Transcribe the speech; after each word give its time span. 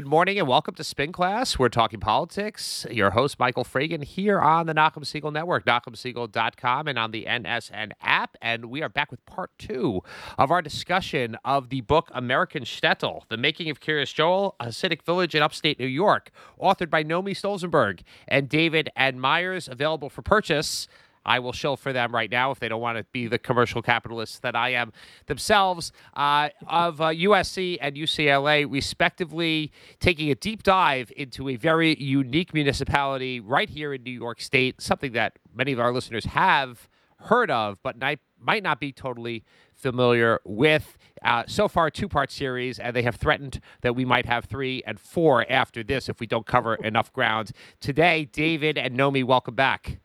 Good 0.00 0.08
morning 0.08 0.38
and 0.38 0.48
welcome 0.48 0.74
to 0.76 0.82
Spin 0.82 1.12
Class. 1.12 1.58
We're 1.58 1.68
talking 1.68 2.00
politics. 2.00 2.86
Your 2.90 3.10
host, 3.10 3.38
Michael 3.38 3.64
Fragin, 3.64 4.02
here 4.02 4.40
on 4.40 4.64
the 4.64 4.72
Nachum 4.72 5.04
Segal 5.04 5.30
Network, 5.30 5.66
NachumSegal.com, 5.66 6.88
and 6.88 6.98
on 6.98 7.10
the 7.10 7.26
NSN 7.26 7.90
app. 8.00 8.34
And 8.40 8.70
we 8.70 8.82
are 8.82 8.88
back 8.88 9.10
with 9.10 9.22
part 9.26 9.50
two 9.58 10.00
of 10.38 10.50
our 10.50 10.62
discussion 10.62 11.36
of 11.44 11.68
the 11.68 11.82
book 11.82 12.10
American 12.14 12.64
Shtetl, 12.64 13.28
The 13.28 13.36
Making 13.36 13.68
of 13.68 13.80
Kiryas 13.80 14.14
Joel, 14.14 14.56
a 14.58 14.68
Hasidic 14.68 15.02
village 15.02 15.34
in 15.34 15.42
upstate 15.42 15.78
New 15.78 15.84
York, 15.84 16.30
authored 16.58 16.88
by 16.88 17.04
Nomi 17.04 17.32
Stolzenberg 17.32 18.00
and 18.26 18.48
David 18.48 18.88
N. 18.96 19.20
Myers, 19.20 19.68
available 19.68 20.08
for 20.08 20.22
purchase 20.22 20.88
I 21.30 21.38
will 21.38 21.52
shill 21.52 21.76
for 21.76 21.92
them 21.92 22.12
right 22.12 22.28
now 22.28 22.50
if 22.50 22.58
they 22.58 22.68
don't 22.68 22.80
want 22.80 22.98
to 22.98 23.04
be 23.12 23.28
the 23.28 23.38
commercial 23.38 23.82
capitalists 23.82 24.40
that 24.40 24.56
I 24.56 24.70
am 24.70 24.92
themselves, 25.26 25.92
uh, 26.14 26.48
of 26.66 27.00
uh, 27.00 27.10
USC 27.10 27.78
and 27.80 27.94
UCLA, 27.94 28.66
respectively, 28.68 29.70
taking 30.00 30.32
a 30.32 30.34
deep 30.34 30.64
dive 30.64 31.12
into 31.16 31.48
a 31.48 31.54
very 31.54 31.96
unique 32.02 32.52
municipality 32.52 33.38
right 33.38 33.70
here 33.70 33.94
in 33.94 34.02
New 34.02 34.10
York 34.10 34.40
State, 34.40 34.82
something 34.82 35.12
that 35.12 35.38
many 35.54 35.70
of 35.70 35.78
our 35.78 35.92
listeners 35.92 36.24
have 36.24 36.88
heard 37.20 37.48
of, 37.48 37.78
but 37.84 37.96
might 38.40 38.64
not 38.64 38.80
be 38.80 38.90
totally 38.90 39.44
familiar 39.72 40.40
with. 40.44 40.98
Uh, 41.22 41.44
so 41.46 41.68
far, 41.68 41.90
two 41.90 42.08
part 42.08 42.32
series, 42.32 42.80
and 42.80 42.96
they 42.96 43.02
have 43.02 43.14
threatened 43.14 43.60
that 43.82 43.94
we 43.94 44.04
might 44.04 44.26
have 44.26 44.46
three 44.46 44.82
and 44.84 44.98
four 44.98 45.46
after 45.48 45.84
this 45.84 46.08
if 46.08 46.18
we 46.18 46.26
don't 46.26 46.46
cover 46.46 46.74
enough 46.76 47.12
ground. 47.12 47.52
Today, 47.78 48.24
David 48.24 48.76
and 48.76 48.98
Nomi, 48.98 49.22
welcome 49.22 49.54
back. 49.54 50.00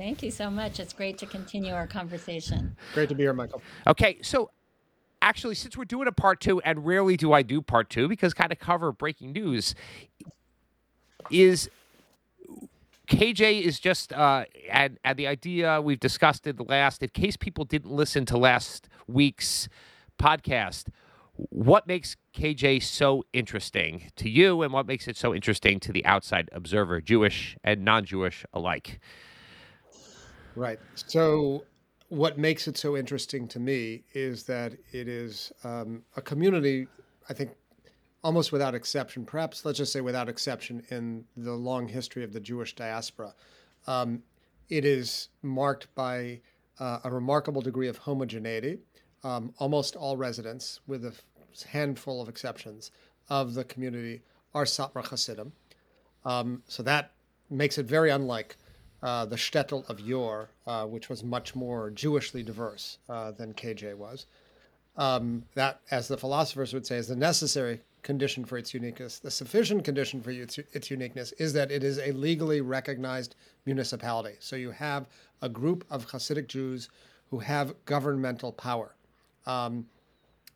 Thank 0.00 0.22
you 0.22 0.30
so 0.30 0.48
much. 0.48 0.80
It's 0.80 0.94
great 0.94 1.18
to 1.18 1.26
continue 1.26 1.74
our 1.74 1.86
conversation. 1.86 2.74
Great 2.94 3.10
to 3.10 3.14
be 3.14 3.24
here, 3.24 3.34
Michael. 3.34 3.60
Okay, 3.86 4.16
so 4.22 4.50
actually, 5.20 5.54
since 5.54 5.76
we're 5.76 5.84
doing 5.84 6.08
a 6.08 6.12
part 6.12 6.40
two, 6.40 6.58
and 6.62 6.86
rarely 6.86 7.18
do 7.18 7.34
I 7.34 7.42
do 7.42 7.60
part 7.60 7.90
two 7.90 8.08
because 8.08 8.32
kind 8.32 8.50
of 8.50 8.58
cover 8.58 8.92
breaking 8.92 9.32
news, 9.32 9.74
is 11.30 11.68
KJ 13.08 13.60
is 13.60 13.78
just 13.78 14.14
uh, 14.14 14.46
and 14.72 14.98
and 15.04 15.18
the 15.18 15.26
idea 15.26 15.82
we've 15.82 16.00
discussed 16.00 16.46
in 16.46 16.56
the 16.56 16.64
last. 16.64 17.02
In 17.02 17.10
case 17.10 17.36
people 17.36 17.66
didn't 17.66 17.92
listen 17.92 18.24
to 18.24 18.38
last 18.38 18.88
week's 19.06 19.68
podcast, 20.18 20.86
what 21.34 21.86
makes 21.86 22.16
KJ 22.34 22.82
so 22.82 23.22
interesting 23.34 24.10
to 24.16 24.30
you, 24.30 24.62
and 24.62 24.72
what 24.72 24.86
makes 24.86 25.06
it 25.08 25.18
so 25.18 25.34
interesting 25.34 25.78
to 25.80 25.92
the 25.92 26.06
outside 26.06 26.48
observer, 26.52 27.02
Jewish 27.02 27.58
and 27.62 27.84
non-Jewish 27.84 28.46
alike? 28.54 28.98
Right. 30.56 30.78
So, 30.94 31.64
what 32.08 32.38
makes 32.38 32.66
it 32.66 32.76
so 32.76 32.96
interesting 32.96 33.46
to 33.48 33.60
me 33.60 34.02
is 34.12 34.42
that 34.44 34.72
it 34.92 35.06
is 35.06 35.52
um, 35.62 36.02
a 36.16 36.22
community, 36.22 36.88
I 37.28 37.34
think, 37.34 37.52
almost 38.22 38.52
without 38.52 38.74
exception, 38.74 39.24
perhaps 39.24 39.64
let's 39.64 39.78
just 39.78 39.92
say 39.92 40.00
without 40.00 40.28
exception, 40.28 40.82
in 40.90 41.24
the 41.36 41.52
long 41.52 41.88
history 41.88 42.24
of 42.24 42.32
the 42.32 42.40
Jewish 42.40 42.74
diaspora. 42.74 43.34
Um, 43.86 44.22
it 44.68 44.84
is 44.84 45.28
marked 45.42 45.92
by 45.94 46.40
uh, 46.78 46.98
a 47.04 47.10
remarkable 47.10 47.62
degree 47.62 47.88
of 47.88 47.98
homogeneity. 47.98 48.78
Um, 49.22 49.52
almost 49.58 49.96
all 49.96 50.16
residents, 50.16 50.80
with 50.86 51.04
a 51.04 51.12
handful 51.68 52.22
of 52.22 52.28
exceptions, 52.28 52.90
of 53.28 53.54
the 53.54 53.64
community 53.64 54.22
are 54.54 54.64
Satmar 54.64 55.06
Hasidim. 55.06 55.52
Um, 56.24 56.62
so 56.66 56.82
that 56.82 57.12
makes 57.50 57.78
it 57.78 57.86
very 57.86 58.10
unlike 58.10 58.56
uh, 59.02 59.24
the 59.24 59.36
shtetl 59.36 59.88
of 59.88 60.00
yore, 60.00 60.50
uh, 60.66 60.84
which 60.86 61.08
was 61.08 61.24
much 61.24 61.54
more 61.54 61.90
Jewishly 61.90 62.44
diverse 62.44 62.98
uh, 63.08 63.30
than 63.32 63.54
KJ 63.54 63.94
was. 63.94 64.26
Um, 64.96 65.44
that, 65.54 65.80
as 65.90 66.08
the 66.08 66.18
philosophers 66.18 66.74
would 66.74 66.86
say, 66.86 66.96
is 66.96 67.08
the 67.08 67.16
necessary 67.16 67.80
condition 68.02 68.44
for 68.44 68.58
its 68.58 68.74
uniqueness. 68.74 69.18
The 69.18 69.30
sufficient 69.30 69.84
condition 69.84 70.22
for 70.22 70.30
its, 70.30 70.58
its 70.58 70.90
uniqueness 70.90 71.32
is 71.32 71.52
that 71.52 71.70
it 71.70 71.84
is 71.84 71.98
a 71.98 72.12
legally 72.12 72.60
recognized 72.60 73.36
municipality. 73.66 74.36
So 74.40 74.56
you 74.56 74.70
have 74.70 75.06
a 75.42 75.48
group 75.48 75.84
of 75.90 76.08
Hasidic 76.08 76.48
Jews 76.48 76.88
who 77.30 77.38
have 77.38 77.74
governmental 77.84 78.52
power. 78.52 78.94
Um, 79.46 79.86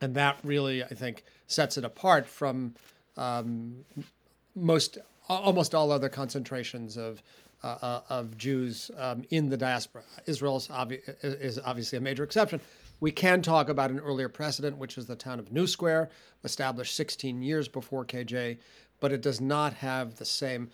and 0.01 0.15
that 0.15 0.39
really, 0.43 0.83
I 0.83 0.89
think, 0.89 1.25
sets 1.47 1.79
it 1.79 1.85
apart 1.85 2.27
from 2.27 2.75
um, 3.17 3.85
most, 4.55 4.99
almost 5.29 5.75
all 5.75 5.91
other 5.93 6.09
concentrations 6.09 6.97
of 6.97 7.23
uh, 7.65 7.79
uh, 7.81 8.01
of 8.11 8.37
Jews 8.37 8.91
um, 8.99 9.25
in 9.31 9.49
the 9.49 9.57
diaspora. 9.57 10.03
Israel 10.27 10.57
is, 10.59 10.69
obvi- 10.69 11.01
is, 11.23 11.59
obviously 11.65 11.97
a 11.97 12.01
major 12.01 12.23
exception. 12.23 12.61
We 13.01 13.11
can 13.11 13.41
talk 13.41 13.71
about 13.71 13.91
an 13.91 14.01
earlier 14.01 14.29
precedent, 14.29 14.77
which 14.77 14.99
is 14.99 15.07
the 15.07 15.17
town 15.17 15.39
of 15.39 15.51
New 15.51 15.67
Square, 15.67 16.11
established 16.45 16.95
16 16.95 17.41
years 17.41 17.67
before 17.67 18.05
KJ, 18.05 18.59
but 19.01 19.13
it 19.13 19.23
does 19.23 19.41
not 19.41 19.73
have 19.73 20.17
the 20.17 20.27
same 20.27 20.69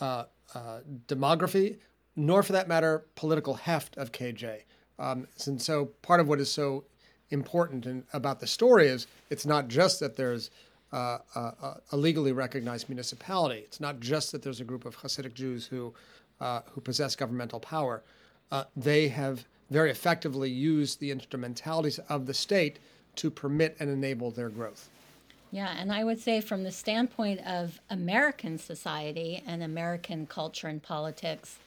uh, 0.00 0.24
uh, 0.54 0.78
demography, 1.06 1.76
nor 2.16 2.42
for 2.42 2.52
that 2.52 2.68
matter, 2.68 3.04
political 3.16 3.52
heft 3.52 3.98
of 3.98 4.10
KJ. 4.10 4.62
Um, 4.98 5.26
and 5.46 5.60
so 5.60 5.86
part 6.00 6.20
of 6.20 6.28
what 6.28 6.40
is 6.40 6.50
so 6.50 6.84
important 7.28 7.84
in, 7.84 8.04
about 8.14 8.40
the 8.40 8.46
story 8.46 8.88
is 8.88 9.06
it's 9.28 9.44
not 9.44 9.68
just 9.68 10.00
that 10.00 10.16
there's 10.16 10.50
uh, 10.92 11.18
a, 11.36 11.76
a, 11.92 11.96
legally 11.96 12.32
recognized 12.32 12.88
municipality. 12.88 13.60
It's 13.60 13.78
not 13.78 14.00
just 14.00 14.32
that 14.32 14.42
there's 14.42 14.60
a 14.60 14.64
group 14.64 14.84
of 14.84 14.96
Hasidic 14.96 15.34
Jews 15.34 15.66
who 15.66 15.94
uh, 16.40 16.60
who 16.72 16.80
possess 16.80 17.16
governmental 17.16 17.60
power, 17.60 18.02
uh, 18.50 18.64
they 18.76 19.08
have 19.08 19.44
very 19.70 19.90
effectively 19.90 20.50
used 20.50 20.98
the 20.98 21.10
instrumentalities 21.10 21.98
of 22.08 22.26
the 22.26 22.34
state 22.34 22.78
to 23.16 23.30
permit 23.30 23.76
and 23.78 23.88
enable 23.88 24.30
their 24.30 24.48
growth. 24.48 24.88
Yeah, 25.52 25.74
and 25.76 25.92
I 25.92 26.04
would 26.04 26.20
say 26.20 26.40
from 26.40 26.62
the 26.62 26.70
standpoint 26.70 27.40
of 27.46 27.80
American 27.90 28.58
society 28.58 29.42
and 29.46 29.62
American 29.62 30.26
culture 30.26 30.68
and 30.68 30.82
politics, 30.82 31.58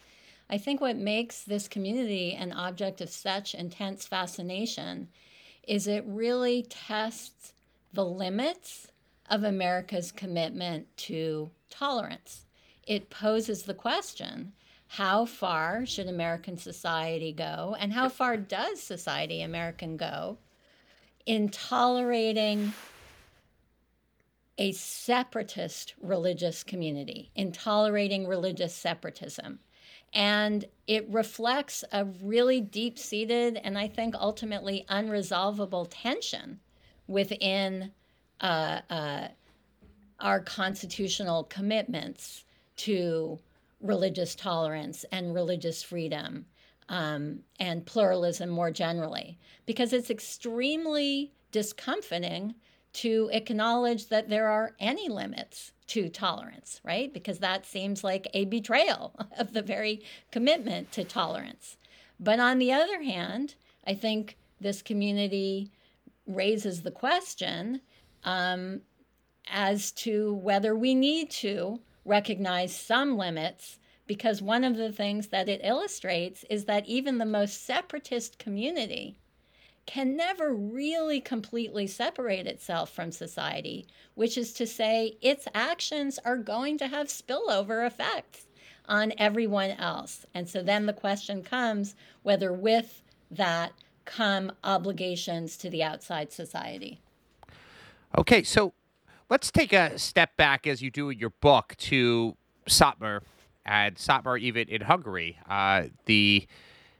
I 0.49 0.57
think 0.57 0.79
what 0.79 0.95
makes 0.95 1.41
this 1.43 1.67
community 1.67 2.33
an 2.33 2.53
object 2.53 3.01
of 3.01 3.09
such 3.09 3.55
intense 3.55 4.05
fascination 4.05 5.09
is 5.67 5.87
it 5.87 6.03
really 6.07 6.63
tests 6.69 7.53
the 7.93 8.05
limits 8.05 8.87
of 9.29 9.43
America's 9.43 10.11
commitment 10.11 10.85
to 10.97 11.49
tolerance. 11.69 12.45
It 12.85 13.09
poses 13.09 13.63
the 13.63 13.73
question 13.73 14.53
how 14.87 15.25
far 15.25 15.85
should 15.85 16.07
American 16.07 16.57
society 16.57 17.31
go, 17.31 17.75
and 17.79 17.93
how 17.93 18.09
far 18.09 18.37
does 18.37 18.81
society 18.81 19.41
American 19.41 19.97
go 19.97 20.37
in 21.25 21.49
tolerating 21.49 22.73
a 24.57 24.71
separatist 24.71 25.95
religious 26.01 26.63
community, 26.63 27.31
in 27.35 27.51
tolerating 27.51 28.27
religious 28.27 28.75
separatism. 28.75 29.59
And 30.13 30.65
it 30.85 31.09
reflects 31.09 31.83
a 31.91 32.05
really 32.05 32.61
deep 32.61 32.99
seated 32.99 33.59
and 33.63 33.77
I 33.79 33.87
think 33.87 34.13
ultimately 34.13 34.85
unresolvable 34.89 35.87
tension 35.89 36.59
within 37.07 37.91
uh, 38.41 38.81
uh, 38.89 39.27
our 40.19 40.39
constitutional 40.39 41.45
commitments 41.45 42.45
to 42.77 43.39
religious 43.83 44.33
tolerance 44.33 45.05
and 45.11 45.35
religious 45.35 45.83
freedom 45.83 46.45
um, 46.89 47.39
and 47.59 47.85
pluralism 47.85 48.49
more 48.49 48.71
generally, 48.71 49.37
because 49.65 49.93
it's 49.93 50.09
extremely 50.09 51.31
discomforting 51.51 52.55
to 52.93 53.29
acknowledge 53.33 54.07
that 54.07 54.29
there 54.29 54.47
are 54.47 54.73
any 54.79 55.09
limits 55.09 55.71
to 55.87 56.09
tolerance, 56.09 56.79
right? 56.83 57.13
Because 57.13 57.39
that 57.39 57.65
seems 57.65 58.03
like 58.03 58.27
a 58.33 58.45
betrayal 58.45 59.15
of 59.37 59.53
the 59.53 59.61
very 59.61 60.01
commitment 60.31 60.91
to 60.93 61.03
tolerance. 61.03 61.77
But 62.19 62.39
on 62.39 62.59
the 62.59 62.71
other 62.71 63.03
hand, 63.03 63.55
I 63.85 63.95
think 63.95 64.37
this 64.61 64.81
community 64.81 65.71
raises 66.25 66.83
the 66.83 66.91
question 66.91 67.81
um, 68.23 68.81
as 69.51 69.91
to 69.91 70.33
whether 70.35 70.75
we 70.75 70.95
need 70.95 71.29
to 71.29 71.81
recognize 72.05 72.75
some 72.75 73.17
limits 73.17 73.79
because 74.05 74.41
one 74.41 74.63
of 74.63 74.77
the 74.77 74.91
things 74.91 75.27
that 75.27 75.47
it 75.47 75.61
illustrates 75.63 76.43
is 76.49 76.65
that 76.65 76.85
even 76.85 77.17
the 77.17 77.25
most 77.25 77.65
separatist 77.65 78.37
community 78.37 79.17
can 79.85 80.15
never 80.15 80.53
really 80.53 81.19
completely 81.19 81.87
separate 81.87 82.47
itself 82.47 82.89
from 82.89 83.11
society, 83.11 83.85
which 84.15 84.37
is 84.37 84.53
to 84.53 84.65
say, 84.65 85.17
its 85.21 85.47
actions 85.53 86.19
are 86.23 86.37
going 86.37 86.77
to 86.77 86.87
have 86.87 87.07
spillover 87.07 87.85
effects 87.85 88.47
on 88.87 89.13
everyone 89.17 89.71
else. 89.71 90.25
And 90.33 90.49
so 90.49 90.61
then 90.61 90.85
the 90.85 90.93
question 90.93 91.43
comes 91.43 91.95
whether 92.21 92.53
with 92.53 93.01
that 93.31 93.73
come 94.05 94.51
obligations 94.63 95.57
to 95.57 95.69
the 95.69 95.83
outside 95.83 96.31
society. 96.31 97.01
Okay, 98.17 98.43
so 98.43 98.73
let's 99.29 99.51
take 99.51 99.73
a 99.73 99.97
step 99.97 100.35
back 100.37 100.67
as 100.67 100.81
you 100.81 100.91
do 100.91 101.09
in 101.09 101.19
your 101.19 101.31
book 101.31 101.75
to 101.77 102.35
Satmar 102.67 103.21
and 103.65 103.95
Satmar 103.95 104.39
even 104.39 104.67
in 104.69 104.81
Hungary. 104.81 105.37
Uh, 105.49 105.83
the 106.05 106.47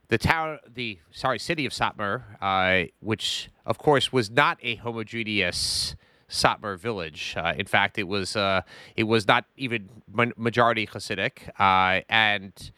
the 0.10 0.18
town, 0.18 0.60
the 0.72 1.00
sorry, 1.12 1.40
city 1.40 1.66
of 1.66 1.72
Satmar, 1.72 2.24
uh, 2.42 2.88
which 3.00 3.50
of 3.66 3.78
course 3.78 4.12
was 4.12 4.30
not 4.30 4.58
a 4.62 4.76
homogeneous 4.76 5.96
Satmar 6.30 6.78
village. 6.78 7.36
Uh, 7.38 7.54
in 7.58 7.66
fact, 7.66 7.98
it 7.98 8.08
was 8.08 8.36
uh, 8.36 8.62
it 8.96 9.04
was 9.04 9.28
not 9.28 9.46
even 9.58 9.90
majority 10.38 10.88
Hasidic, 10.88 11.50
uh, 11.60 12.02
and 12.10 12.72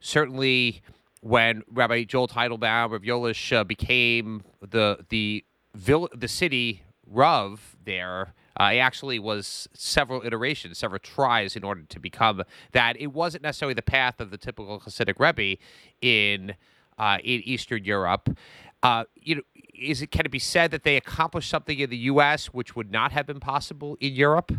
certainly 0.00 0.82
when 1.20 1.62
Rabbi 1.70 2.04
Joel 2.04 2.28
Teitelbaum 2.28 2.94
of 2.94 3.02
Yolish 3.02 3.52
uh, 3.52 3.64
became 3.64 4.44
the 4.60 5.04
the 5.08 5.44
vill- 5.74 6.10
the 6.14 6.28
city 6.28 6.82
Rav 7.06 7.76
there. 7.84 8.34
Uh, 8.58 8.70
it 8.74 8.78
actually 8.78 9.18
was 9.18 9.68
several 9.72 10.22
iterations, 10.22 10.78
several 10.78 10.98
tries 10.98 11.56
in 11.56 11.64
order 11.64 11.82
to 11.88 12.00
become 12.00 12.42
that. 12.72 13.00
It 13.00 13.08
wasn't 13.08 13.42
necessarily 13.42 13.74
the 13.74 13.82
path 13.82 14.20
of 14.20 14.30
the 14.30 14.38
typical 14.38 14.80
Hasidic 14.80 15.18
Rebbe 15.18 15.60
in 16.00 16.54
uh, 16.98 17.18
in 17.22 17.42
Eastern 17.44 17.84
Europe. 17.84 18.36
Uh, 18.82 19.04
you 19.14 19.36
know, 19.36 19.42
is 19.74 20.02
it 20.02 20.10
can 20.10 20.26
it 20.26 20.30
be 20.30 20.38
said 20.38 20.70
that 20.70 20.82
they 20.82 20.96
accomplished 20.96 21.48
something 21.48 21.78
in 21.78 21.90
the 21.90 21.96
U.S. 21.96 22.46
which 22.46 22.74
would 22.74 22.90
not 22.90 23.12
have 23.12 23.26
been 23.26 23.40
possible 23.40 23.96
in 24.00 24.14
Europe? 24.14 24.52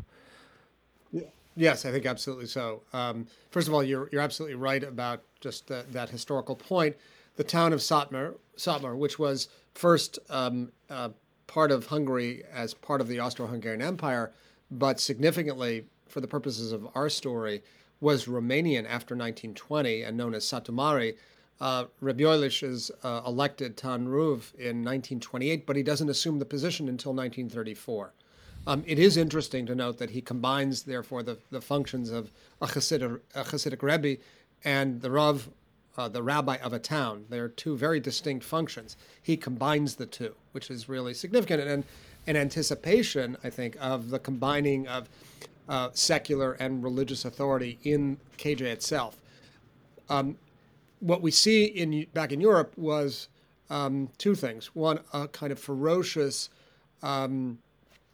Yes, 1.55 1.85
I 1.85 1.91
think 1.91 2.05
absolutely 2.05 2.45
so. 2.45 2.83
Um, 2.93 3.27
first 3.51 3.67
of 3.67 3.73
all, 3.73 3.83
you're 3.83 4.07
you're 4.13 4.21
absolutely 4.21 4.55
right 4.55 4.81
about 4.81 5.23
just 5.41 5.67
that, 5.67 5.91
that 5.91 6.09
historical 6.09 6.55
point. 6.55 6.95
The 7.35 7.43
town 7.43 7.73
of 7.73 7.79
Satmar, 7.79 8.35
Satmar, 8.57 8.97
which 8.97 9.19
was 9.19 9.49
first 9.73 10.19
um, 10.29 10.71
uh, 10.89 11.09
part 11.49 11.71
of 11.71 11.87
Hungary 11.87 12.43
as 12.53 12.75
part 12.75 13.01
of 13.01 13.07
the 13.07 13.19
Austro-Hungarian 13.19 13.81
Empire, 13.81 14.31
but 14.69 14.99
significantly 14.99 15.85
for 16.07 16.21
the 16.21 16.27
purposes 16.27 16.71
of 16.71 16.87
our 16.93 17.09
story, 17.09 17.63
was 17.99 18.25
Romanian 18.25 18.85
after 18.85 19.15
1920 19.15 20.03
and 20.03 20.15
known 20.15 20.35
as 20.35 20.45
Satu 20.45 20.69
Mare. 20.69 21.13
Uh, 21.59 21.85
Reb 22.01 22.19
Yoelish 22.19 22.61
is 22.61 22.91
uh, 23.03 23.23
elected 23.25 23.75
Tanruv 23.75 24.53
in 24.53 24.85
1928, 24.85 25.65
but 25.65 25.75
he 25.75 25.83
doesn't 25.83 26.07
assume 26.07 26.37
the 26.37 26.45
position 26.45 26.87
until 26.87 27.13
1934. 27.13 28.13
Um, 28.67 28.83
it 28.85 28.99
is 28.99 29.17
interesting 29.17 29.65
to 29.65 29.75
note 29.75 29.97
that 29.97 30.11
he 30.11 30.21
combines, 30.21 30.83
therefore, 30.83 31.23
the, 31.23 31.39
the 31.49 31.61
functions 31.61 32.11
of 32.11 32.31
a 32.61 32.67
Hasidic, 32.67 33.19
a 33.33 33.43
Hasidic 33.43 33.81
Rebbe 33.81 34.21
and 34.63 35.01
the 35.01 35.09
Rav, 35.09 35.49
uh, 35.99 36.07
the 36.07 36.23
rabbi 36.23 36.55
of 36.63 36.71
a 36.71 36.79
town. 36.79 37.25
They 37.29 37.39
are 37.39 37.49
two 37.49 37.75
very 37.75 37.99
distinct 37.99 38.45
functions. 38.45 38.95
He 39.21 39.35
combines 39.35 39.95
the 39.95 40.05
two, 40.05 40.33
which 40.53 40.71
is 40.71 40.87
really 40.87 41.13
significant 41.13 41.61
and 41.61 41.83
an 42.25 42.37
anticipation, 42.37 43.35
I 43.43 43.49
think, 43.49 43.75
of 43.81 44.09
the 44.09 44.17
combining 44.17 44.87
of 44.87 45.09
uh, 45.67 45.89
secular 45.91 46.53
and 46.53 46.81
religious 46.81 47.25
authority 47.25 47.79
in 47.83 48.17
KJ 48.37 48.61
itself. 48.61 49.17
Um, 50.09 50.37
what 51.01 51.21
we 51.21 51.31
see 51.31 51.65
in 51.65 52.07
back 52.13 52.31
in 52.31 52.39
Europe 52.39 52.71
was 52.77 53.27
um, 53.69 54.09
two 54.17 54.35
things. 54.35 54.73
One, 54.73 55.01
a 55.11 55.27
kind 55.27 55.51
of 55.51 55.59
ferocious 55.59 56.49
um, 57.03 57.59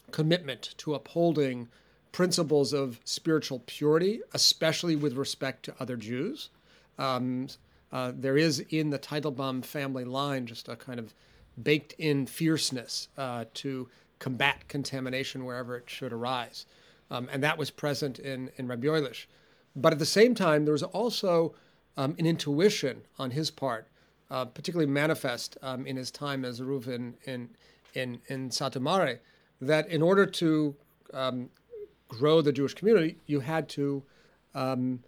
commitment 0.09 0.73
to 0.77 0.95
upholding 0.95 1.67
principles 2.11 2.73
of 2.73 2.99
spiritual 3.05 3.61
purity, 3.67 4.21
especially 4.33 4.95
with 4.95 5.13
respect 5.13 5.63
to 5.65 5.75
other 5.79 5.95
Jews. 5.97 6.49
Um, 6.97 7.47
uh, 7.91 8.11
there 8.15 8.37
is 8.37 8.59
in 8.69 8.89
the 8.89 8.99
Teitelbaum 8.99 9.63
family 9.63 10.03
line 10.03 10.45
just 10.45 10.67
a 10.67 10.75
kind 10.75 10.99
of 10.99 11.13
baked 11.61 11.93
in 11.93 12.25
fierceness 12.25 13.07
uh, 13.17 13.45
to 13.53 13.87
combat 14.19 14.67
contamination 14.67 15.45
wherever 15.45 15.77
it 15.77 15.89
should 15.89 16.11
arise. 16.11 16.65
Um, 17.11 17.29
and 17.31 17.43
that 17.43 17.57
was 17.57 17.69
present 17.69 18.19
in, 18.19 18.49
in 18.57 18.67
Rabbi 18.67 18.87
Yoelish. 18.87 19.25
But 19.75 19.93
at 19.93 19.99
the 19.99 20.05
same 20.05 20.33
time, 20.33 20.65
there 20.65 20.71
was 20.71 20.83
also 20.83 21.53
um, 21.97 22.15
an 22.17 22.25
intuition 22.25 23.01
on 23.19 23.31
his 23.31 23.51
part, 23.51 23.87
uh, 24.31 24.45
particularly 24.45 24.91
manifest 24.91 25.57
um, 25.61 25.85
in 25.85 25.95
his 25.95 26.11
time 26.11 26.43
as 26.45 26.59
a 26.59 26.63
Reuven 26.63 27.13
in, 27.25 27.49
in, 27.93 28.19
in 28.27 28.49
Satu 28.49 28.81
Mare, 28.81 29.19
that 29.61 29.87
in 29.89 30.01
order 30.01 30.25
to 30.25 30.75
um, 31.13 31.49
grow 32.07 32.41
the 32.41 32.51
Jewish 32.51 32.73
community, 32.73 33.17
you 33.27 33.39
had 33.39 33.69
to 33.69 34.03
um, 34.53 35.03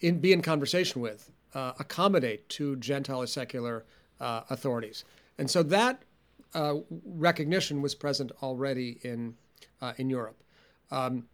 in, 0.00 0.18
be 0.18 0.32
in 0.32 0.42
conversation 0.42 1.00
with, 1.00 1.30
uh, 1.54 1.72
accommodate 1.78 2.48
to 2.50 2.76
Gentile 2.76 3.22
or 3.22 3.26
secular 3.26 3.84
uh, 4.20 4.42
authorities. 4.50 5.04
And 5.38 5.50
so 5.50 5.62
that 5.64 6.02
uh, 6.54 6.76
recognition 7.04 7.80
was 7.80 7.94
present 7.94 8.32
already 8.42 8.98
in, 9.02 9.36
uh, 9.80 9.92
in 9.96 10.10
Europe. 10.10 10.42
Um, 10.90 11.26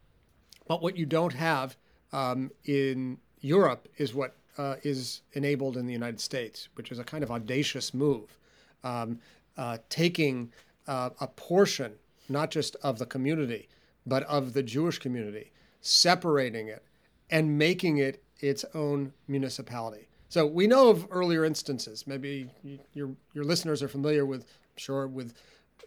but 0.69 0.83
what 0.83 0.97
you 0.97 1.07
don't 1.07 1.33
have 1.33 1.77
um, 2.13 2.51
in 2.65 3.19
Europe 3.41 3.89
is 3.99 4.15
what 4.15 4.37
uh, 4.59 4.77
is 4.83 5.23
enabled 5.33 5.77
in 5.77 5.87
the 5.87 5.93
United 5.93 6.21
States, 6.21 6.69
which 6.75 6.91
is 6.91 6.99
a 6.99 7.05
kind 7.05 7.23
of 7.23 7.31
audacious 7.31 7.93
move, 7.93 8.39
um, 8.85 9.19
uh, 9.57 9.79
taking 9.89 10.53
a 10.89 11.27
portion, 11.35 11.93
not 12.29 12.49
just 12.49 12.77
of 12.77 13.01
the 13.01 13.07
community, 13.07 13.69
but 14.07 14.23
of 14.25 14.53
the 14.53 14.63
Jewish 14.63 15.01
community, 15.01 15.51
separating 15.81 16.69
it 16.69 16.85
and 17.29 17.59
making 17.59 17.99
it 17.99 18.23
its 18.41 18.65
own 18.75 19.13
municipality. 19.29 20.09
So 20.29 20.47
we 20.47 20.67
know 20.67 20.91
of 20.91 21.07
earlier 21.11 21.45
instances. 21.45 22.07
Maybe 22.07 22.51
your 22.95 23.11
your 23.33 23.45
listeners 23.45 23.83
are 23.83 23.89
familiar 23.89 24.27
with, 24.27 24.43
I'm 24.43 24.77
sure, 24.77 25.07
with 25.07 25.35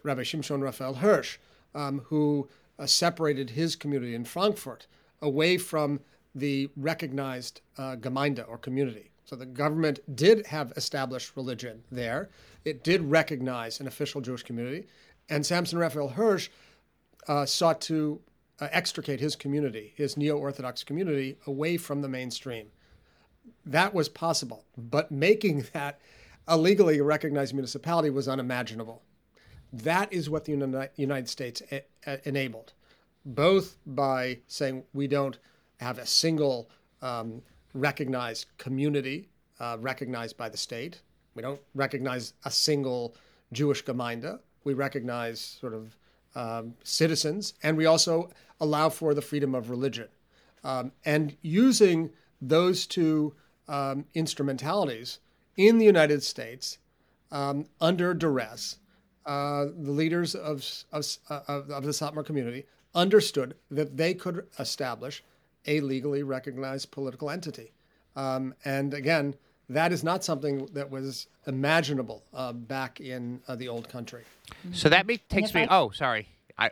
Rabbi 0.02 0.22
Shimshon 0.22 0.62
Raphael 0.62 0.94
Hirsch, 0.94 1.38
um, 1.74 2.00
who 2.06 2.48
uh, 2.78 2.86
separated 2.86 3.50
his 3.50 3.76
community 3.76 4.14
in 4.14 4.24
Frankfurt 4.24 4.86
away 5.20 5.58
from 5.58 6.00
the 6.34 6.70
recognized 6.76 7.60
uh, 7.76 7.96
Gemeinde 7.96 8.44
or 8.48 8.56
community. 8.56 9.10
So 9.24 9.36
the 9.36 9.46
government 9.46 10.00
did 10.16 10.46
have 10.46 10.72
established 10.76 11.36
religion 11.36 11.82
there. 11.92 12.30
It 12.64 12.82
did 12.82 13.02
recognize 13.02 13.78
an 13.80 13.86
official 13.86 14.20
Jewish 14.20 14.42
community. 14.42 14.86
And 15.28 15.44
Samson 15.44 15.78
Raphael 15.78 16.08
Hirsch 16.08 16.48
uh, 17.28 17.46
sought 17.46 17.80
to 17.82 18.20
extricate 18.72 19.20
his 19.20 19.36
community, 19.36 19.92
his 19.96 20.16
neo 20.16 20.36
Orthodox 20.36 20.84
community, 20.84 21.36
away 21.46 21.76
from 21.76 22.02
the 22.02 22.08
mainstream. 22.08 22.66
That 23.64 23.94
was 23.94 24.08
possible, 24.08 24.64
but 24.76 25.10
making 25.10 25.66
that 25.72 26.00
a 26.46 26.56
legally 26.56 27.00
recognized 27.00 27.54
municipality 27.54 28.10
was 28.10 28.28
unimaginable. 28.28 29.02
That 29.72 30.12
is 30.12 30.28
what 30.28 30.44
the 30.44 30.88
United 30.96 31.28
States 31.28 31.62
enabled, 32.24 32.72
both 33.24 33.76
by 33.86 34.38
saying 34.48 34.82
we 34.92 35.06
don't 35.06 35.38
have 35.78 35.98
a 35.98 36.06
single 36.06 36.68
um, 37.02 37.40
recognized 37.72 38.46
community 38.58 39.28
uh, 39.60 39.76
recognized 39.80 40.36
by 40.36 40.48
the 40.48 40.56
state. 40.56 41.02
We 41.34 41.42
don't 41.42 41.60
recognize 41.74 42.32
a 42.44 42.50
single 42.50 43.14
Jewish 43.52 43.84
Gemeinde. 43.84 44.40
We 44.64 44.74
recognize 44.74 45.40
sort 45.40 45.74
of 45.74 45.96
um, 46.34 46.74
citizens, 46.84 47.54
and 47.62 47.76
we 47.76 47.86
also 47.86 48.30
allow 48.60 48.88
for 48.88 49.14
the 49.14 49.22
freedom 49.22 49.54
of 49.54 49.70
religion. 49.70 50.08
Um, 50.62 50.92
and 51.04 51.36
using 51.42 52.10
those 52.40 52.86
two 52.86 53.34
um, 53.68 54.04
instrumentalities 54.14 55.18
in 55.56 55.78
the 55.78 55.84
United 55.84 56.22
States 56.22 56.78
um, 57.30 57.66
under 57.80 58.14
duress, 58.14 58.76
uh, 59.26 59.66
the 59.76 59.92
leaders 59.92 60.34
of, 60.34 60.66
of, 60.92 61.06
of, 61.28 61.70
of 61.70 61.84
the 61.84 61.90
Satmar 61.90 62.24
community 62.24 62.66
understood 62.94 63.54
that 63.70 63.96
they 63.96 64.14
could 64.14 64.46
establish 64.58 65.22
a 65.66 65.80
legally 65.80 66.22
recognized 66.22 66.90
political 66.90 67.30
entity. 67.30 67.72
Um, 68.16 68.54
and 68.64 68.92
again, 68.94 69.34
that 69.70 69.92
is 69.92 70.02
not 70.02 70.24
something 70.24 70.66
that 70.72 70.90
was 70.90 71.28
imaginable 71.46 72.24
uh, 72.34 72.52
back 72.52 73.00
in 73.00 73.40
uh, 73.46 73.54
the 73.54 73.68
old 73.68 73.88
country. 73.88 74.24
So 74.72 74.88
that 74.88 75.06
me- 75.06 75.20
takes 75.28 75.54
me. 75.54 75.62
I, 75.62 75.78
oh, 75.78 75.90
sorry. 75.90 76.28
I. 76.58 76.70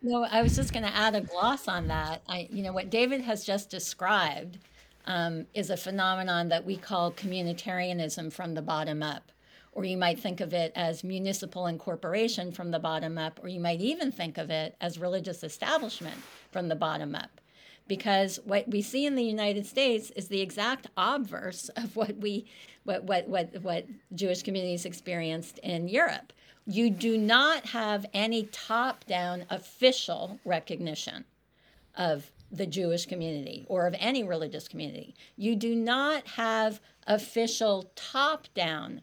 No, 0.00 0.24
I 0.24 0.42
was 0.42 0.56
just 0.56 0.72
going 0.72 0.84
to 0.84 0.94
add 0.94 1.14
a 1.14 1.20
gloss 1.20 1.68
on 1.68 1.88
that. 1.88 2.22
I, 2.26 2.48
you 2.50 2.62
know, 2.62 2.72
what 2.72 2.90
David 2.90 3.20
has 3.20 3.44
just 3.44 3.70
described 3.70 4.58
um, 5.06 5.46
is 5.54 5.68
a 5.68 5.76
phenomenon 5.76 6.48
that 6.48 6.64
we 6.64 6.76
call 6.76 7.12
communitarianism 7.12 8.32
from 8.32 8.54
the 8.54 8.62
bottom 8.62 9.02
up. 9.02 9.30
Or 9.74 9.84
you 9.84 9.96
might 9.96 10.18
think 10.18 10.40
of 10.40 10.52
it 10.52 10.72
as 10.74 11.02
municipal 11.02 11.66
incorporation 11.66 12.52
from 12.52 12.70
the 12.70 12.78
bottom 12.78 13.16
up, 13.16 13.40
or 13.42 13.48
you 13.48 13.60
might 13.60 13.80
even 13.80 14.12
think 14.12 14.36
of 14.36 14.50
it 14.50 14.76
as 14.82 14.98
religious 14.98 15.42
establishment 15.42 16.16
from 16.50 16.68
the 16.68 16.76
bottom 16.76 17.14
up 17.14 17.41
because 17.88 18.38
what 18.44 18.68
we 18.68 18.82
see 18.82 19.06
in 19.06 19.14
the 19.14 19.24
United 19.24 19.66
States 19.66 20.10
is 20.12 20.28
the 20.28 20.40
exact 20.40 20.86
obverse 20.96 21.68
of 21.70 21.96
what 21.96 22.16
we 22.18 22.46
what 22.84 23.04
what 23.04 23.28
what, 23.28 23.62
what 23.62 23.86
Jewish 24.14 24.42
communities 24.42 24.84
experienced 24.84 25.58
in 25.58 25.88
Europe. 25.88 26.32
You 26.66 26.90
do 26.90 27.18
not 27.18 27.66
have 27.66 28.06
any 28.14 28.44
top-down 28.44 29.46
official 29.50 30.38
recognition 30.44 31.24
of 31.96 32.30
the 32.52 32.66
Jewish 32.66 33.06
community 33.06 33.66
or 33.68 33.86
of 33.86 33.96
any 33.98 34.22
religious 34.22 34.68
community. 34.68 35.14
You 35.36 35.56
do 35.56 35.74
not 35.74 36.26
have 36.26 36.80
official 37.06 37.90
top-down 37.96 39.00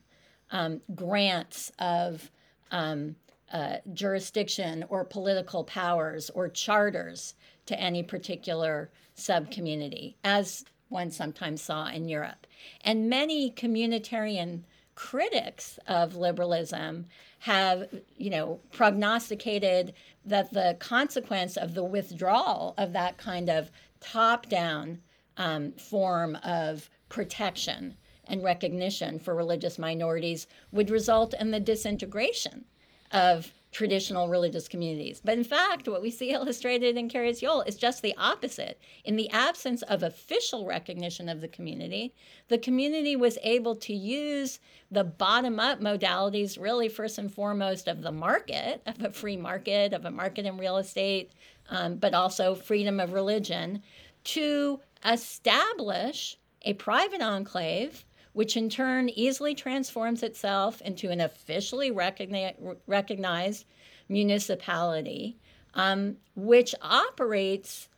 um, 0.51 0.81
grants 0.95 1.71
of 1.79 2.31
um, 2.71 3.15
uh, 3.51 3.77
jurisdiction 3.93 4.85
or 4.89 5.03
political 5.03 5.63
powers 5.63 6.29
or 6.31 6.49
charters 6.49 7.35
to 7.65 7.79
any 7.79 8.03
particular 8.03 8.89
subcommunity, 9.15 10.15
as 10.23 10.65
one 10.89 11.11
sometimes 11.11 11.61
saw 11.61 11.87
in 11.87 12.09
Europe. 12.09 12.47
And 12.83 13.09
many 13.09 13.51
communitarian 13.51 14.63
critics 14.95 15.79
of 15.87 16.15
liberalism 16.15 17.05
have, 17.39 17.87
you 18.17 18.29
know, 18.29 18.59
prognosticated 18.71 19.93
that 20.25 20.51
the 20.51 20.75
consequence 20.79 21.55
of 21.55 21.73
the 21.73 21.83
withdrawal 21.83 22.73
of 22.77 22.91
that 22.93 23.17
kind 23.17 23.49
of 23.49 23.71
top-down 24.01 24.99
um, 25.37 25.71
form 25.73 26.35
of 26.43 26.89
protection 27.07 27.95
and 28.25 28.43
recognition 28.43 29.19
for 29.19 29.33
religious 29.33 29.79
minorities 29.79 30.47
would 30.71 30.89
result 30.89 31.33
in 31.39 31.51
the 31.51 31.59
disintegration 31.59 32.65
of 33.11 33.51
traditional 33.71 34.27
religious 34.27 34.67
communities. 34.67 35.21
But 35.23 35.37
in 35.37 35.43
fact, 35.43 35.87
what 35.87 36.01
we 36.01 36.11
see 36.11 36.31
illustrated 36.33 36.97
in 36.97 37.09
Kiryas 37.09 37.41
Yoel 37.41 37.67
is 37.67 37.75
just 37.75 38.01
the 38.01 38.15
opposite. 38.17 38.79
In 39.03 39.15
the 39.15 39.29
absence 39.29 39.81
of 39.83 40.03
official 40.03 40.65
recognition 40.65 41.29
of 41.29 41.41
the 41.41 41.47
community, 41.47 42.13
the 42.47 42.57
community 42.57 43.15
was 43.15 43.37
able 43.43 43.75
to 43.77 43.93
use 43.93 44.59
the 44.91 45.03
bottom 45.03 45.59
up 45.59 45.79
modalities, 45.79 46.59
really, 46.59 46.89
first 46.89 47.17
and 47.17 47.33
foremost, 47.33 47.87
of 47.87 48.01
the 48.01 48.11
market, 48.11 48.81
of 48.85 49.03
a 49.03 49.11
free 49.11 49.37
market, 49.37 49.93
of 49.93 50.05
a 50.05 50.11
market 50.11 50.45
in 50.45 50.57
real 50.57 50.77
estate, 50.77 51.31
um, 51.69 51.95
but 51.95 52.13
also 52.13 52.55
freedom 52.55 52.99
of 52.99 53.13
religion, 53.13 53.83
to 54.23 54.79
establish 55.05 56.37
a 56.63 56.73
private 56.73 57.21
enclave 57.21 58.03
which 58.33 58.55
in 58.55 58.69
turn 58.69 59.09
easily 59.09 59.55
transforms 59.55 60.23
itself 60.23 60.81
into 60.81 61.09
an 61.09 61.19
officially 61.21 61.91
recogni- 61.91 62.77
recognized 62.87 63.65
municipality, 64.07 65.37
um, 65.73 66.17
which 66.35 66.73
operates 66.81 67.89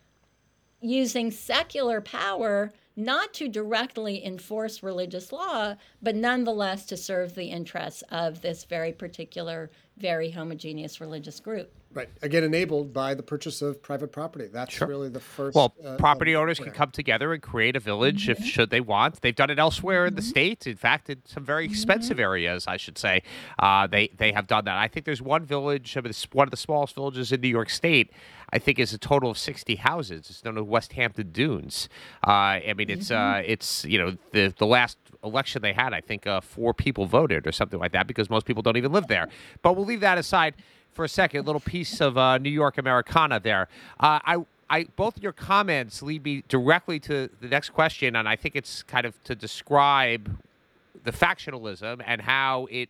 using 0.80 1.30
secular 1.30 2.00
power 2.00 2.72
not 2.94 3.32
to 3.32 3.48
directly 3.48 4.24
enforce 4.24 4.82
religious 4.82 5.32
law, 5.32 5.74
but 6.02 6.14
nonetheless 6.14 6.84
to 6.86 6.96
serve 6.96 7.34
the 7.34 7.46
interests 7.46 8.02
of 8.10 8.42
this 8.42 8.64
very 8.64 8.92
particular, 8.92 9.70
very 9.96 10.30
homogeneous 10.30 11.00
religious 11.00 11.40
group. 11.40 11.70
Right. 11.94 12.08
Again, 12.22 12.42
enabled 12.42 12.94
by 12.94 13.12
the 13.12 13.22
purchase 13.22 13.60
of 13.60 13.82
private 13.82 14.12
property. 14.12 14.46
That's 14.46 14.72
sure. 14.72 14.88
really 14.88 15.10
the 15.10 15.20
first. 15.20 15.54
Well, 15.54 15.74
uh, 15.84 15.96
property 15.96 16.34
owners 16.34 16.58
can 16.58 16.72
come 16.72 16.90
together 16.90 17.34
and 17.34 17.42
create 17.42 17.76
a 17.76 17.80
village 17.80 18.28
mm-hmm. 18.28 18.42
if 18.42 18.46
should 18.48 18.70
they 18.70 18.80
want. 18.80 19.20
They've 19.20 19.34
done 19.34 19.50
it 19.50 19.58
elsewhere 19.58 20.06
mm-hmm. 20.06 20.08
in 20.08 20.14
the 20.14 20.22
mm-hmm. 20.22 20.70
In 20.70 20.76
fact, 20.76 21.10
in 21.10 21.20
some 21.26 21.44
very 21.44 21.66
expensive 21.66 22.16
mm-hmm. 22.16 22.22
areas, 22.22 22.66
I 22.66 22.78
should 22.78 22.96
say, 22.96 23.22
uh, 23.58 23.86
they 23.86 24.08
they 24.16 24.32
have 24.32 24.46
done 24.46 24.64
that. 24.64 24.76
I 24.76 24.88
think 24.88 25.04
there's 25.04 25.20
one 25.20 25.44
village, 25.44 25.94
one 26.32 26.46
of 26.46 26.50
the 26.50 26.56
smallest 26.56 26.94
villages 26.94 27.30
in 27.30 27.40
New 27.40 27.48
York 27.48 27.68
State. 27.68 28.10
I 28.54 28.58
think 28.58 28.78
is 28.78 28.92
a 28.92 28.98
total 28.98 29.30
of 29.30 29.38
60 29.38 29.76
houses. 29.76 30.28
It's 30.28 30.44
known 30.44 30.58
as 30.58 30.64
West 30.64 30.92
Hampton 30.92 31.32
Dunes. 31.32 31.88
Uh, 32.26 32.30
I 32.30 32.74
mean, 32.76 32.90
it's 32.90 33.10
uh, 33.10 33.16
mm-hmm. 33.16 33.50
it's 33.50 33.84
you 33.84 33.98
know 33.98 34.16
the 34.32 34.54
the 34.56 34.66
last 34.66 34.98
election 35.24 35.62
they 35.62 35.72
had, 35.72 35.92
I 35.92 36.00
think 36.00 36.26
uh, 36.26 36.40
four 36.40 36.74
people 36.74 37.06
voted 37.06 37.46
or 37.46 37.52
something 37.52 37.78
like 37.78 37.92
that 37.92 38.06
because 38.06 38.28
most 38.30 38.46
people 38.46 38.62
don't 38.62 38.76
even 38.76 38.92
live 38.92 39.06
there. 39.06 39.28
But 39.62 39.76
we'll 39.76 39.84
leave 39.84 40.00
that 40.00 40.18
aside 40.18 40.54
for 40.92 41.04
a 41.04 41.08
second. 41.08 41.40
A 41.40 41.42
little 41.42 41.60
piece 41.60 42.00
of 42.00 42.18
uh, 42.18 42.38
New 42.38 42.50
York 42.50 42.78
Americana 42.78 43.40
there. 43.40 43.68
Uh, 44.00 44.18
I, 44.24 44.36
I, 44.68 44.84
both 44.96 45.22
your 45.22 45.32
comments 45.32 46.02
lead 46.02 46.24
me 46.24 46.44
directly 46.48 46.98
to 47.00 47.28
the 47.40 47.48
next 47.48 47.70
question, 47.70 48.16
and 48.16 48.28
I 48.28 48.36
think 48.36 48.56
it's 48.56 48.82
kind 48.82 49.06
of 49.06 49.22
to 49.24 49.34
describe 49.34 50.38
the 51.04 51.12
factionalism 51.12 52.02
and 52.06 52.22
how 52.22 52.68
it 52.70 52.88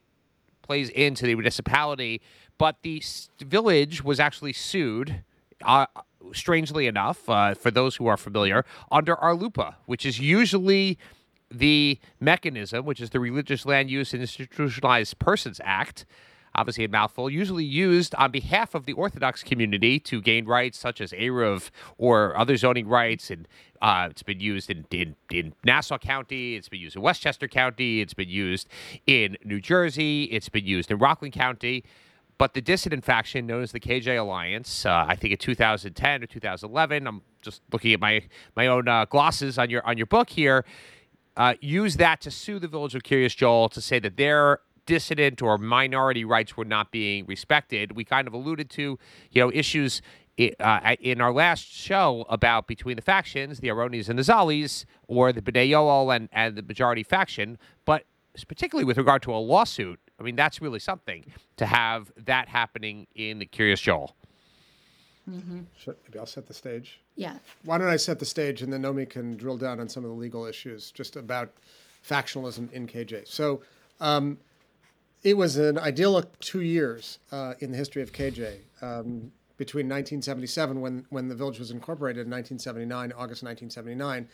plays 0.63 0.89
into 0.91 1.27
the 1.27 1.35
municipality. 1.35 2.21
But 2.59 2.77
the 2.83 3.03
village 3.41 4.05
was 4.05 4.21
actually 4.21 4.53
sued. 4.53 5.23
Uh, 5.65 5.87
strangely 6.33 6.87
enough, 6.87 7.29
uh, 7.29 7.55
for 7.55 7.71
those 7.71 7.97
who 7.97 8.07
are 8.07 8.17
familiar, 8.17 8.65
under 8.91 9.17
RLUIPA, 9.17 9.75
which 9.87 10.07
is 10.07 10.19
usually 10.19 10.99
the 11.53 11.99
mechanism, 12.21 12.85
which 12.85 13.01
is 13.01 13.11
the 13.11 13.21
Religious 13.21 13.67
Land 13.67 13.91
Use 13.91 14.13
and 14.13 14.23
Institutionalized 14.23 15.19
Persons 15.19 15.61
Act, 15.65 16.05
obviously 16.55 16.85
a 16.85 16.89
mouthful, 16.89 17.31
usually 17.31 17.65
used 17.65 18.15
on 18.17 18.31
behalf 18.31 18.75
of 18.75 18.87
the 18.87 18.93
Orthodox 18.93 19.43
community 19.43 19.99
to 20.01 20.21
gain 20.21 20.45
rights 20.47 20.79
such 20.79 21.01
as 21.01 21.13
Eruv 21.13 21.71
or 21.99 22.37
other 22.37 22.57
zoning 22.57 22.87
rights. 22.89 23.31
And 23.31 23.49
uh, 23.81 24.09
it's 24.11 24.23
been 24.23 24.41
used 24.41 24.71
in, 24.71 24.87
in, 24.91 25.17
in 25.31 25.55
Nassau 25.65 25.99
County, 25.99 26.57
it's 26.57 26.69
been 26.69 26.81
used 26.81 26.97
in 26.97 27.03
Westchester 27.03 27.49
County, 27.49 28.01
it's 28.01 28.15
been 28.15 28.29
used 28.29 28.69
in 29.07 29.37
New 29.45 29.61
Jersey, 29.61 30.25
it's 30.25 30.49
been 30.49 30.67
used 30.67 30.91
in 30.91 30.99
Rockland 30.99 31.35
County. 31.35 31.85
But 32.39 32.55
the 32.55 32.61
dissident 32.61 33.05
faction, 33.05 33.47
known 33.47 33.63
as 33.63 33.71
the 33.71 33.79
KJ 33.79 34.19
Alliance, 34.19 34.85
uh, 34.85 35.05
I 35.07 35.15
think 35.15 35.33
in 35.33 35.39
2010 35.39 36.23
or 36.25 36.27
2011, 36.27 37.07
I'm 37.07 37.23
just 37.41 37.63
looking 37.73 37.93
at 37.93 38.01
my 38.01 38.23
my 38.57 38.67
own 38.67 38.89
uh, 38.89 39.05
glosses 39.05 39.59
on 39.59 39.71
your 39.71 39.87
on 39.87 39.97
your 39.97 40.07
book 40.07 40.29
here. 40.31 40.65
Uh, 41.37 41.55
use 41.61 41.97
that 41.97 42.21
to 42.21 42.31
sue 42.31 42.59
the 42.59 42.69
village 42.69 42.95
of 42.95 43.03
Kiryas 43.03 43.35
Joel 43.35 43.69
to 43.71 43.81
say 43.81 43.99
that 43.99 44.17
their 44.17 44.61
dissident 44.85 45.41
or 45.41 45.59
minority 45.59 46.25
rights 46.25 46.57
were 46.57 46.65
not 46.65 46.91
being 46.91 47.25
respected. 47.27 47.97
We 47.97 48.05
kind 48.05 48.29
of 48.29 48.35
alluded 48.35 48.69
to, 48.71 48.99
you 49.31 49.41
know, 49.43 49.51
issues 49.53 50.03
uh, 50.61 50.97
in 51.01 51.21
our 51.21 51.33
last 51.33 51.67
show 51.67 52.27
about 52.29 52.67
between 52.67 52.97
the 52.97 53.03
factions, 53.03 53.61
the 53.61 53.69
Aronis 53.69 54.09
and 54.09 54.19
the 54.19 54.23
Zalis, 54.23 54.85
or 55.07 55.33
the 55.33 55.43
B'nai 55.43 55.71
Yoel 55.71 56.15
and, 56.15 56.29
and 56.33 56.57
the 56.57 56.63
majority 56.63 57.03
faction. 57.03 57.59
But 57.85 58.05
particularly 58.49 58.85
with 58.85 58.99
regard 58.99 59.23
to 59.23 59.35
a 59.35 59.37
lawsuit, 59.37 60.01
I 60.19 60.23
mean, 60.23 60.37
that's 60.37 60.61
really 60.61 60.79
something 60.79 61.25
to 61.57 61.67
have 61.67 62.13
that 62.17 62.49
happening 62.49 63.07
in 63.15 63.39
the 63.39 63.47
Kiryas 63.47 63.81
Joel. 63.83 64.17
Mm-hmm. 65.31 65.61
maybe 65.87 66.19
I'll 66.19 66.27
set 66.27 66.47
the 66.47 66.55
stage. 66.55 67.01
Yeah. 67.15 67.37
Why 67.65 67.79
don't 67.79 67.89
I 67.89 67.97
set 67.97 68.19
the 68.19 68.27
stage 68.27 68.63
and 68.63 68.73
then 68.73 68.83
Nomi 68.83 69.09
can 69.09 69.37
drill 69.37 69.57
down 69.57 69.79
on 69.79 69.89
some 69.89 70.05
of 70.05 70.11
the 70.11 70.17
legal 70.17 70.47
issues 70.47 70.91
just 70.91 71.17
about 71.17 71.53
factionalism 72.07 72.73
in 72.73 72.87
KJ. 72.87 73.29
So, 73.29 73.63
um, 74.01 74.39
it 75.23 75.37
was 75.37 75.57
an 75.57 75.79
idyllic 75.79 76.39
two 76.41 76.63
years 76.63 77.21
uh, 77.31 77.55
in 77.61 77.71
the 77.71 77.77
history 77.77 78.03
of 78.03 78.13
KJ. 78.13 78.59
Um, 78.81 79.31
between 79.57 79.87
1977, 79.87 80.81
when, 80.81 81.07
when 81.11 81.29
the 81.29 81.37
village 81.37 81.61
was 81.61 81.71
incorporated, 81.71 82.27
in 82.27 82.31
1979, 82.33 83.13
August 83.13 83.45
1979, 83.45 84.29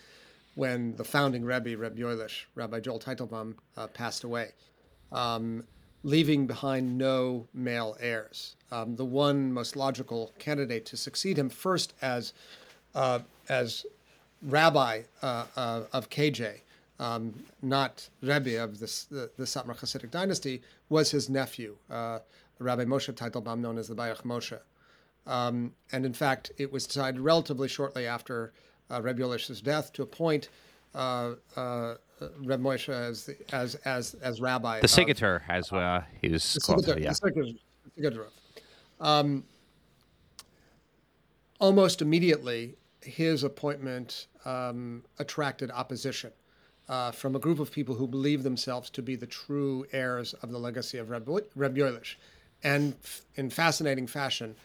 when 0.55 0.97
the 0.97 1.05
founding 1.05 1.45
Rebbe, 1.45 1.77
Reb 1.77 1.99
Yoelish, 1.99 2.45
Rabbi 2.55 2.81
Joel 2.81 2.99
Teitelbaum, 2.99 3.55
uh, 3.77 3.89
passed 3.89 4.25
away, 4.25 4.53
um, 5.13 5.65
leaving 6.03 6.47
behind 6.47 6.97
no 6.97 7.47
male 7.53 7.97
heirs. 8.01 8.57
Um, 8.71 8.97
the 8.97 9.05
one 9.05 9.53
most 9.53 9.77
logical 9.77 10.33
candidate 10.39 10.87
to 10.87 10.97
succeed 10.97 11.39
him 11.39 11.49
first 11.49 11.95
as, 12.01 12.33
uh, 12.95 13.21
as 13.49 13.85
rabbi 14.43 15.03
uh, 15.23 15.45
uh, 15.57 15.83
of 15.93 16.09
KJ 16.11 16.61
um, 17.01 17.35
not 17.63 18.09
Rebbe 18.23 18.63
of 18.63 18.81
this, 18.81 19.05
the, 19.05 19.31
the 19.37 19.45
Satmar 19.45 19.79
Hasidic 19.79 20.11
dynasty, 20.11 20.63
was 20.89 21.11
his 21.11 21.29
nephew, 21.29 21.77
uh, 21.91 22.21
Rabbi 22.59 22.85
Moshe 22.85 23.13
Teitelbaum, 23.13 23.61
known 23.61 23.79
as 23.79 23.89
the 23.89 23.95
Beirach 23.95 24.23
Moshe. 24.23 24.59
Um, 25.27 25.73
and 25.93 26.05
in 26.05 26.13
fact, 26.13 26.53
it 26.59 26.73
was 26.73 26.87
decided 26.87 27.21
relatively 27.21 27.69
shortly 27.69 28.07
after 28.07 28.53
uh, 28.91 29.01
Rebbe 29.03 29.21
Yolish's 29.21 29.61
death 29.61 29.93
to 29.93 30.03
appoint 30.03 30.49
uh, 30.95 31.35
uh, 31.57 31.95
Reb 32.45 32.61
Moshe 32.61 32.89
as, 32.89 33.27
the, 33.27 33.37
as 33.55 33.75
as 33.85 34.15
as 34.15 34.41
rabbi. 34.41 34.81
The 34.81 34.89
Sigheter, 34.89 35.43
as 35.49 35.73
uh, 35.73 36.03
he 36.21 36.29
was 36.29 36.59
called. 36.65 36.87
yeah. 36.99 37.13
The 37.97 38.27
um, 39.01 39.45
almost 41.61 42.03
immediately, 42.03 42.77
his 43.03 43.45
appointment 43.45 44.27
um, 44.45 45.05
attracted 45.19 45.71
opposition 45.71 46.33
uh, 46.89 47.11
from 47.11 47.37
a 47.37 47.39
group 47.39 47.61
of 47.61 47.71
people 47.71 47.95
who 47.95 48.07
believe 48.07 48.43
themselves 48.43 48.91
to 48.91 49.03
be 49.03 49.17
the 49.17 49.27
true 49.27 49.87
heirs 49.93 50.35
of 50.43 50.51
the 50.51 50.59
legacy 50.59 50.99
of 50.99 51.11
Reb, 51.11 51.29
Reb 51.55 51.77
Yoelish. 51.77 52.15
And 52.63 52.95
f- 53.05 53.23
in 53.37 53.51
fascinating 53.51 54.07
fashion, 54.07 54.57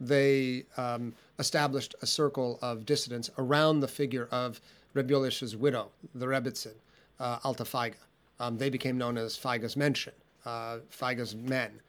they 0.00 0.64
um, 0.76 1.14
established 1.38 1.94
a 2.02 2.06
circle 2.06 2.58
of 2.62 2.86
dissidents 2.86 3.30
around 3.38 3.80
the 3.80 3.88
figure 3.88 4.28
of 4.30 4.60
Reb 4.94 5.10
Yoelish's 5.10 5.56
widow, 5.56 5.90
the 6.14 6.26
Rebbitzin, 6.26 6.74
uh, 7.20 7.38
Alta 7.44 7.64
Feiga. 7.64 7.94
Um, 8.40 8.58
they 8.58 8.70
became 8.70 8.98
known 8.98 9.16
as 9.16 9.38
Feiga's 9.38 9.74
Menschen, 9.74 10.12
uh, 10.44 10.78
Feiga's 10.90 11.34
men. 11.34 11.80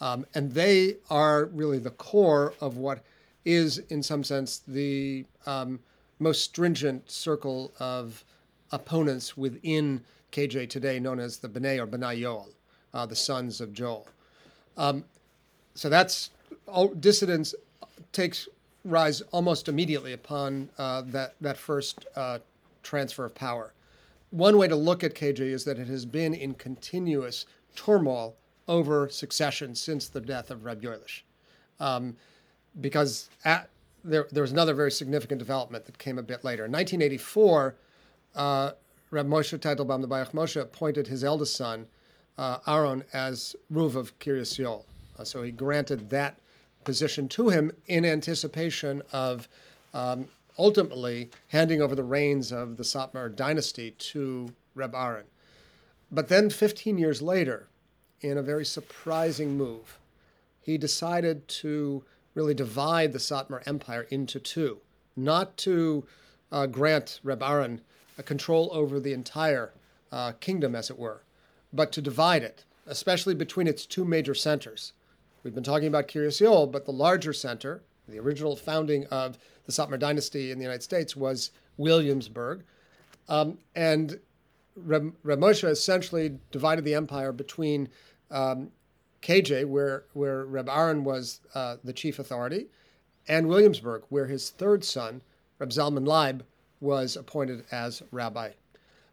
Um, 0.00 0.26
and 0.34 0.52
they 0.52 0.96
are 1.10 1.46
really 1.46 1.78
the 1.78 1.90
core 1.90 2.54
of 2.60 2.76
what 2.76 3.04
is, 3.44 3.78
in 3.90 4.02
some 4.02 4.24
sense, 4.24 4.62
the 4.66 5.24
um, 5.46 5.80
most 6.18 6.42
stringent 6.42 7.10
circle 7.10 7.72
of 7.78 8.24
opponents 8.72 9.36
within 9.36 10.02
KJ 10.32 10.68
today, 10.68 11.00
known 11.00 11.18
as 11.18 11.38
the 11.38 11.48
B'nai 11.48 11.78
or 11.78 11.86
B'nai 11.86 12.20
Yoel, 12.20 12.48
uh, 12.94 13.06
the 13.06 13.16
sons 13.16 13.60
of 13.60 13.72
Joel. 13.72 14.06
Um, 14.76 15.04
so 15.74 15.88
that's 15.88 16.30
all, 16.66 16.88
dissidence 16.88 17.54
takes 18.12 18.48
rise 18.84 19.20
almost 19.32 19.68
immediately 19.68 20.12
upon 20.12 20.68
uh, 20.78 21.02
that 21.06 21.34
that 21.40 21.56
first 21.56 22.06
uh, 22.16 22.38
transfer 22.82 23.24
of 23.24 23.34
power. 23.34 23.72
One 24.30 24.56
way 24.58 24.68
to 24.68 24.76
look 24.76 25.02
at 25.02 25.14
KJ 25.14 25.40
is 25.40 25.64
that 25.64 25.78
it 25.78 25.88
has 25.88 26.06
been 26.06 26.34
in 26.34 26.54
continuous 26.54 27.46
turmoil 27.74 28.36
over 28.68 29.08
succession 29.08 29.74
since 29.74 30.08
the 30.08 30.20
death 30.20 30.50
of 30.50 30.64
Reb 30.64 30.82
Yoelish. 30.82 31.22
Um, 31.80 32.16
because 32.80 33.28
at, 33.44 33.68
there, 34.04 34.26
there 34.30 34.42
was 34.42 34.52
another 34.52 34.74
very 34.74 34.92
significant 34.92 35.38
development 35.38 35.86
that 35.86 35.98
came 35.98 36.18
a 36.18 36.22
bit 36.22 36.44
later. 36.44 36.66
In 36.66 36.72
1984, 36.72 37.74
uh, 38.36 38.70
Reb 39.10 39.26
Moshe 39.26 39.58
Teitelbaum, 39.58 40.00
the 40.00 40.08
Beirach 40.08 40.32
Moshe, 40.32 40.60
appointed 40.60 41.08
his 41.08 41.24
eldest 41.24 41.56
son, 41.56 41.86
uh, 42.38 42.58
Aaron 42.66 43.02
as 43.12 43.56
Ruv 43.72 43.96
of 43.96 44.16
Kiryas 44.20 44.58
Yoel. 44.58 44.84
Uh, 45.18 45.24
so 45.24 45.42
he 45.42 45.50
granted 45.50 46.08
that 46.10 46.38
position 46.84 47.28
to 47.28 47.48
him 47.48 47.72
in 47.88 48.04
anticipation 48.04 49.02
of 49.12 49.48
um, 49.92 50.28
ultimately 50.58 51.30
handing 51.48 51.80
over 51.80 51.94
the 51.94 52.02
reins 52.02 52.52
of 52.52 52.76
the 52.76 52.82
Satmar 52.82 53.34
dynasty 53.34 53.92
to 53.92 54.52
Reb 54.74 54.94
Aaron. 54.94 55.26
But 56.10 56.28
then 56.28 56.50
15 56.50 56.98
years 56.98 57.22
later, 57.22 57.68
in 58.20 58.36
a 58.36 58.42
very 58.42 58.64
surprising 58.64 59.56
move, 59.56 59.98
he 60.60 60.76
decided 60.76 61.46
to 61.48 62.04
really 62.34 62.54
divide 62.54 63.12
the 63.12 63.18
Satmar 63.18 63.66
Empire 63.66 64.06
into 64.10 64.38
two, 64.38 64.78
not 65.16 65.56
to 65.58 66.04
uh, 66.52 66.66
grant 66.66 67.20
Reb 67.22 67.42
Aaron 67.42 67.80
control 68.24 68.68
over 68.72 69.00
the 69.00 69.12
entire 69.12 69.72
uh, 70.12 70.32
kingdom, 70.40 70.74
as 70.74 70.90
it 70.90 70.98
were, 70.98 71.22
but 71.72 71.92
to 71.92 72.02
divide 72.02 72.42
it, 72.42 72.64
especially 72.86 73.34
between 73.34 73.66
its 73.66 73.86
two 73.86 74.04
major 74.04 74.34
centers. 74.34 74.92
We've 75.42 75.54
been 75.54 75.64
talking 75.64 75.88
about 75.88 76.08
Kiryas 76.08 76.70
but 76.70 76.84
the 76.84 76.92
larger 76.92 77.32
center, 77.32 77.82
the 78.10 78.18
original 78.18 78.56
founding 78.56 79.06
of 79.06 79.38
the 79.66 79.72
Satmar 79.72 79.98
dynasty 79.98 80.50
in 80.50 80.58
the 80.58 80.64
United 80.64 80.82
States, 80.82 81.16
was 81.16 81.50
Williamsburg. 81.76 82.62
Um, 83.28 83.58
and 83.74 84.18
Reb, 84.76 85.14
Moshe 85.24 85.68
essentially 85.68 86.38
divided 86.50 86.84
the 86.84 86.94
empire 86.94 87.32
between 87.32 87.88
um, 88.30 88.70
KJ, 89.22 89.66
where, 89.66 90.04
where 90.12 90.44
Reb 90.44 90.68
Aaron 90.68 91.04
was 91.04 91.40
uh, 91.54 91.76
the 91.84 91.92
chief 91.92 92.18
authority, 92.18 92.66
and 93.28 93.48
Williamsburg, 93.48 94.02
where 94.08 94.26
his 94.26 94.50
third 94.50 94.84
son, 94.84 95.22
Reb 95.58 95.70
Zalman 95.70 96.06
Leib, 96.06 96.42
was 96.80 97.16
appointed 97.16 97.64
as 97.70 98.02
rabbi. 98.10 98.50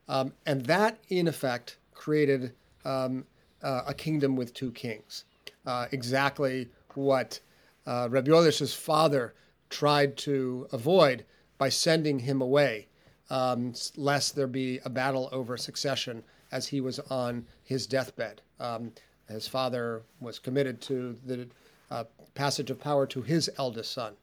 Um, 0.08 0.34
and 0.46 0.66
that, 0.66 1.00
in 1.10 1.27
effect, 1.27 1.77
created 1.94 2.54
um, 2.86 3.25
uh, 3.62 3.82
a 3.88 3.94
kingdom 3.94 4.36
with 4.36 4.54
two 4.54 4.72
kings. 4.72 5.25
Uh, 5.66 5.88
exactly 5.92 6.70
what 6.94 7.39
uh, 7.88 8.08
Reb 8.12 8.27
Yolish's 8.27 8.74
father 8.74 9.34
tried 9.70 10.17
to 10.17 10.67
avoid 10.72 11.25
by 11.58 11.70
sending 11.70 12.20
him 12.20 12.41
away, 12.41 12.88
um, 13.29 13.74
lest 13.96 14.36
there 14.36 14.48
be 14.48 14.79
a 14.86 14.89
battle 14.89 15.29
over 15.32 15.58
succession 15.58 16.24
as 16.51 16.67
he 16.67 16.82
was 16.82 17.00
on 17.00 17.46
his 17.63 17.88
deathbed. 17.88 18.41
Um, 18.60 18.91
his 19.29 19.48
father 19.48 20.03
was 20.20 20.38
committed 20.38 20.82
to 20.82 21.17
the 21.25 21.48
uh, 21.89 22.03
passage 22.36 22.70
of 22.70 22.79
power 22.79 23.08
to 23.08 23.22
his 23.22 23.50
eldest 23.58 23.94
son, 23.94 24.13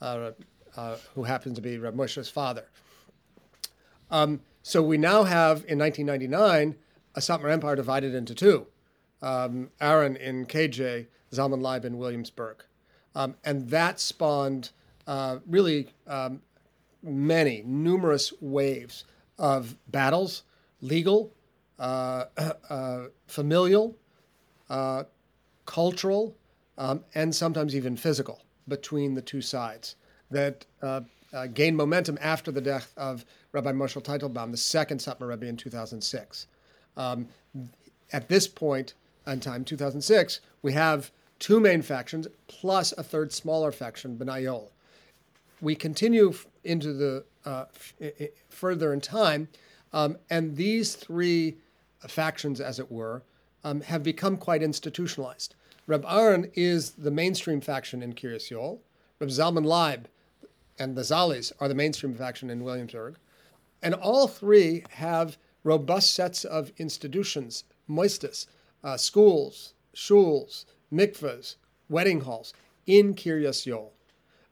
uh, 0.00 0.30
uh, 0.76 0.96
who 1.14 1.24
happens 1.24 1.56
to 1.56 1.62
be 1.62 1.78
Reb 1.78 1.94
Moshe's 1.94 2.30
father. 2.30 2.66
Um, 4.10 4.40
so 4.62 4.82
we 4.82 4.96
now 4.96 5.24
have 5.24 5.64
in 5.68 5.78
1999 5.78 6.76
a 7.14 7.20
Satmar 7.20 7.50
Empire 7.50 7.76
divided 7.76 8.14
into 8.14 8.34
two: 8.34 8.66
um, 9.22 9.70
Aaron 9.80 10.16
in 10.16 10.46
KJ, 10.46 11.06
Zalman 11.32 11.60
Leib 11.60 11.84
in 11.84 11.98
Williamsburg, 11.98 12.64
um, 13.18 13.34
and 13.44 13.68
that 13.70 13.98
spawned 13.98 14.70
uh, 15.08 15.38
really 15.48 15.88
um, 16.06 16.40
many, 17.02 17.64
numerous 17.66 18.32
waves 18.40 19.04
of 19.40 19.76
battles, 19.88 20.44
legal, 20.82 21.32
uh, 21.80 22.26
uh, 22.70 23.06
familial, 23.26 23.96
uh, 24.70 25.02
cultural, 25.66 26.36
um, 26.78 27.02
and 27.16 27.34
sometimes 27.34 27.74
even 27.74 27.96
physical 27.96 28.40
between 28.68 29.14
the 29.14 29.22
two 29.22 29.42
sides 29.42 29.96
that 30.30 30.64
uh, 30.82 31.00
uh, 31.32 31.48
gained 31.48 31.76
momentum 31.76 32.18
after 32.20 32.52
the 32.52 32.60
death 32.60 32.92
of 32.96 33.24
Rabbi 33.50 33.72
Moshe 33.72 34.00
Teitelbaum, 34.00 34.52
the 34.52 34.56
second 34.56 34.98
Satmar 34.98 35.28
Rebbe 35.28 35.46
in 35.46 35.56
2006. 35.56 36.46
Um, 36.96 37.26
at 38.12 38.28
this 38.28 38.46
point 38.46 38.94
in 39.26 39.40
time, 39.40 39.64
2006, 39.64 40.38
we 40.62 40.72
have 40.74 41.10
two 41.38 41.60
main 41.60 41.82
factions 41.82 42.26
plus 42.46 42.92
a 42.98 43.02
third 43.02 43.32
smaller 43.32 43.72
faction, 43.72 44.16
B'nai 44.16 44.42
Yoel. 44.42 44.68
We 45.60 45.74
continue 45.74 46.32
into 46.64 46.92
the 46.92 47.24
uh, 47.44 47.64
f- 47.74 48.28
further 48.48 48.92
in 48.92 49.00
time, 49.00 49.48
um, 49.92 50.18
and 50.30 50.56
these 50.56 50.94
three 50.94 51.56
factions, 52.06 52.60
as 52.60 52.78
it 52.78 52.90
were, 52.90 53.22
um, 53.64 53.80
have 53.82 54.02
become 54.02 54.36
quite 54.36 54.62
institutionalized. 54.62 55.54
Reb 55.86 56.04
Aaron 56.06 56.50
is 56.54 56.90
the 56.92 57.10
mainstream 57.10 57.60
faction 57.60 58.02
in 58.02 58.12
Kiryas 58.12 58.50
Yoel. 58.50 58.80
Reb 59.18 59.30
Zalman 59.30 59.64
Leib 59.64 60.06
and 60.78 60.96
the 60.96 61.02
Zalis 61.02 61.52
are 61.60 61.68
the 61.68 61.74
mainstream 61.74 62.14
faction 62.14 62.50
in 62.50 62.62
Williamsburg. 62.62 63.16
And 63.82 63.94
all 63.94 64.28
three 64.28 64.84
have 64.90 65.38
robust 65.64 66.14
sets 66.14 66.44
of 66.44 66.72
institutions, 66.78 67.64
moistus, 67.88 68.46
uh, 68.84 68.96
schools, 68.96 69.74
shuls, 69.94 70.64
mikvahs, 70.92 71.56
wedding 71.88 72.20
halls 72.20 72.52
in 72.86 73.14
Kiryas 73.14 73.66
Yoel. 73.66 73.90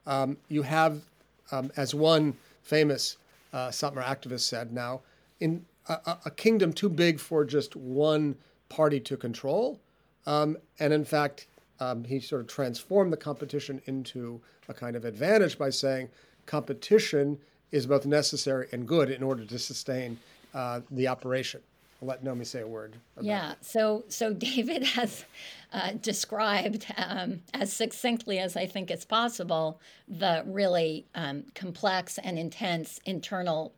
Um, 0.06 0.36
you 0.48 0.62
have, 0.62 1.02
um, 1.50 1.70
as 1.76 1.94
one 1.94 2.36
famous 2.62 3.16
uh, 3.52 3.68
Satmar 3.68 4.04
activist 4.04 4.40
said 4.40 4.72
now, 4.72 5.00
in 5.40 5.64
a, 5.88 6.16
a, 6.24 6.30
kingdom 6.30 6.72
too 6.72 6.88
big 6.88 7.20
for 7.20 7.44
just 7.44 7.76
one 7.76 8.36
party 8.68 9.00
to 9.00 9.16
control. 9.16 9.78
Um, 10.26 10.56
and 10.80 10.92
in 10.92 11.04
fact, 11.04 11.46
um, 11.80 12.04
he 12.04 12.20
sort 12.20 12.40
of 12.40 12.46
transformed 12.48 13.12
the 13.12 13.16
competition 13.16 13.80
into 13.86 14.40
a 14.68 14.74
kind 14.74 14.96
of 14.96 15.04
advantage 15.04 15.58
by 15.58 15.70
saying 15.70 16.08
competition 16.46 17.38
is 17.70 17.86
both 17.86 18.06
necessary 18.06 18.68
and 18.72 18.86
good 18.86 19.10
in 19.10 19.22
order 19.22 19.44
to 19.44 19.58
sustain 19.58 20.18
uh, 20.54 20.80
the 20.90 21.06
operation. 21.08 21.60
I'll 22.00 22.08
let 22.08 22.22
Nomi 22.24 22.46
say 22.46 22.60
a 22.60 22.66
word. 22.66 22.96
yeah. 23.20 23.54
So, 23.60 24.04
so 24.08 24.32
David 24.34 24.82
has 24.84 25.24
uh, 25.72 25.92
described 26.00 26.86
um, 26.96 27.40
as 27.54 27.72
succinctly 27.72 28.38
as 28.38 28.56
I 28.56 28.66
think 28.66 28.90
it's 28.90 29.04
possible 29.04 29.80
the 30.06 30.42
really 30.46 31.06
um, 31.14 31.44
complex 31.54 32.18
and 32.18 32.38
intense 32.38 33.00
internal 33.04 33.72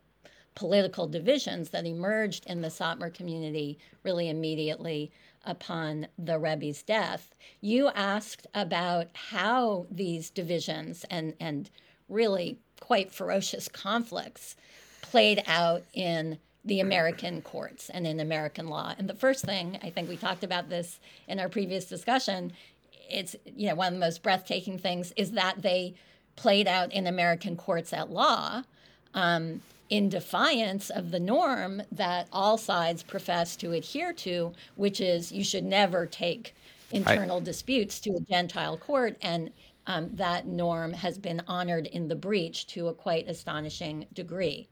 political 0.55 1.07
divisions 1.07 1.69
that 1.69 1.85
emerged 1.85 2.45
in 2.47 2.61
the 2.61 2.67
Satmar 2.67 3.13
community 3.13 3.79
really 4.03 4.29
immediately 4.29 5.11
upon 5.45 6.07
the 6.17 6.37
Rebbe's 6.37 6.83
death. 6.83 7.33
You 7.61 7.89
asked 7.89 8.45
about 8.53 9.07
how 9.13 9.87
these 9.89 10.29
divisions 10.29 11.05
and, 11.09 11.33
and 11.39 11.69
really 12.09 12.59
quite 12.81 13.11
ferocious 13.11 13.69
conflicts 13.69 14.57
played 15.01 15.41
out 15.47 15.83
in 15.93 16.37
the 16.69 16.79
American 16.79 17.41
courts 17.41 17.89
and 17.89 18.07
in 18.07 18.19
American 18.19 18.67
law. 18.67 18.93
And 18.97 19.09
the 19.09 19.15
first 19.15 19.43
thing, 19.43 19.79
I 19.83 19.89
think 19.89 20.07
we 20.07 20.15
talked 20.15 20.43
about 20.43 20.69
this 20.69 20.99
in 21.27 21.39
our 21.39 21.49
previous 21.49 21.85
discussion, 21.85 22.53
it's 23.09 23.35
you 23.43 23.67
know 23.67 23.75
one 23.75 23.87
of 23.87 23.93
the 23.93 23.99
most 23.99 24.21
breathtaking 24.21 24.77
things 24.77 25.11
is 25.17 25.31
that 25.31 25.61
they 25.63 25.95
played 26.35 26.67
out 26.67 26.93
in 26.93 27.07
American 27.07 27.57
courts 27.57 27.91
at 27.91 28.11
law. 28.11 28.63
Um, 29.13 29.61
in 29.89 30.07
defiance 30.07 30.91
of 30.91 31.09
the 31.09 31.19
norm 31.19 31.81
that 31.91 32.27
all 32.31 32.59
sides 32.59 33.01
profess 33.01 33.55
to 33.55 33.71
adhere 33.71 34.13
to, 34.13 34.53
which 34.75 35.01
is 35.01 35.31
you 35.31 35.43
should 35.43 35.63
never 35.63 36.05
take 36.05 36.53
internal 36.91 37.37
I, 37.37 37.43
disputes 37.43 37.99
to 38.01 38.11
a 38.11 38.19
Gentile 38.19 38.77
court. 38.77 39.17
And 39.23 39.51
um, 39.87 40.11
that 40.13 40.45
norm 40.45 40.93
has 40.93 41.17
been 41.17 41.41
honored 41.47 41.87
in 41.87 42.07
the 42.07 42.15
breach 42.15 42.67
to 42.67 42.89
a 42.89 42.93
quite 42.93 43.27
astonishing 43.27 44.05
degree. 44.13 44.69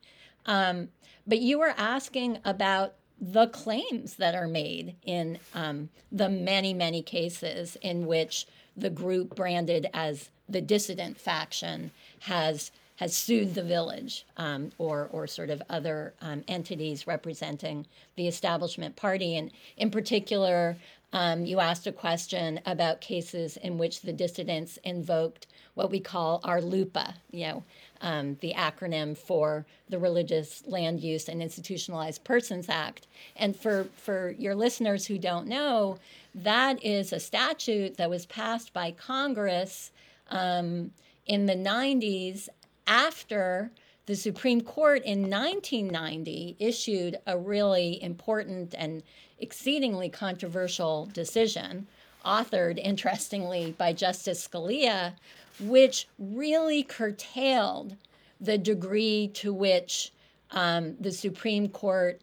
Um, 0.48 0.90
but 1.28 1.40
you 1.40 1.60
were 1.60 1.74
asking 1.78 2.40
about 2.44 2.94
the 3.20 3.48
claims 3.48 4.16
that 4.16 4.36
are 4.36 4.48
made 4.48 4.96
in 5.04 5.40
um, 5.54 5.90
the 6.12 6.30
many, 6.30 6.74
many 6.74 7.02
cases 7.02 7.78
in 7.82 8.06
which 8.06 8.48
the 8.76 8.90
group 8.90 9.36
branded 9.36 9.88
as 9.94 10.30
the 10.48 10.62
dissident 10.62 11.18
faction 11.18 11.92
has 12.20 12.72
has 12.98 13.16
sued 13.16 13.54
the 13.54 13.64
village 13.64 14.26
um, 14.38 14.72
or, 14.80 15.08
or 15.12 15.28
sort 15.28 15.52
of 15.52 15.62
other 15.70 16.16
um, 16.20 16.44
entities 16.48 17.06
representing 17.06 17.86
the 18.16 18.28
establishment 18.28 18.96
party. 18.96 19.38
And 19.38 19.52
in 19.78 19.92
particular, 19.92 20.78
um, 21.14 21.46
you 21.46 21.60
asked 21.60 21.86
a 21.86 21.92
question 21.92 22.60
about 22.66 23.00
cases 23.00 23.56
in 23.58 23.78
which 23.78 24.02
the 24.02 24.14
dissidents 24.14 24.78
invoked 24.84 25.46
what 25.76 25.92
we 25.92 26.00
call 26.00 26.42
RLUIPA, 26.42 27.14
you 27.32 27.46
know, 27.46 27.64
um, 28.02 28.38
the 28.42 28.54
acronym 28.54 29.18
for 29.18 29.66
the 29.90 30.00
Religious 30.00 30.64
Land 30.68 31.02
Use 31.02 31.28
and 31.28 31.42
Institutionalized 31.42 32.24
Persons 32.24 32.70
Act. 32.70 33.08
And 33.36 33.56
for, 33.56 33.88
for 33.96 34.32
your 34.32 34.56
listeners 34.56 35.06
who 35.06 35.18
don't 35.18 35.48
know, 35.48 35.98
that 36.36 36.84
is 36.84 37.12
a 37.12 37.20
statute 37.20 37.98
that 37.98 38.10
was 38.10 38.26
passed 38.26 38.74
by 38.74 38.92
Congress 38.92 39.92
um, 40.30 40.92
in 41.26 41.46
the 41.46 41.56
90s 41.56 42.50
after 42.86 43.72
the 44.06 44.16
Supreme 44.16 44.62
Court 44.62 45.04
in 45.04 45.30
1990 45.30 46.56
issued 46.60 47.18
a 47.28 47.38
really 47.38 48.02
important 48.02 48.74
and 48.78 49.04
exceedingly 49.40 50.10
controversial 50.10 51.08
decision, 51.08 51.88
authored, 52.26 52.78
interestingly, 52.78 53.76
by 53.78 53.94
Justice 53.94 54.48
Scalia, 54.48 55.14
which 55.60 56.08
really 56.20 56.84
curtailed 56.84 57.96
the 58.40 58.58
degree 58.58 59.30
to 59.34 59.54
which 59.54 60.12
um, 60.52 60.96
the 61.00 61.12
Supreme 61.12 61.70
Court 61.70 62.22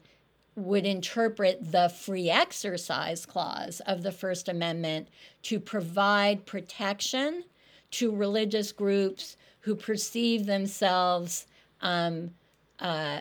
would 0.56 0.86
interpret 0.86 1.72
the 1.72 1.88
free 1.88 2.30
exercise 2.30 3.26
clause 3.26 3.80
of 3.86 4.02
the 4.02 4.12
First 4.12 4.48
Amendment 4.48 5.08
to 5.42 5.58
provide 5.58 6.46
protection 6.46 7.44
to 7.92 8.14
religious 8.14 8.70
groups 8.70 9.36
who 9.60 9.74
perceive 9.74 10.46
themselves 10.46 11.46
um, 11.80 12.30
uh, 12.78 13.20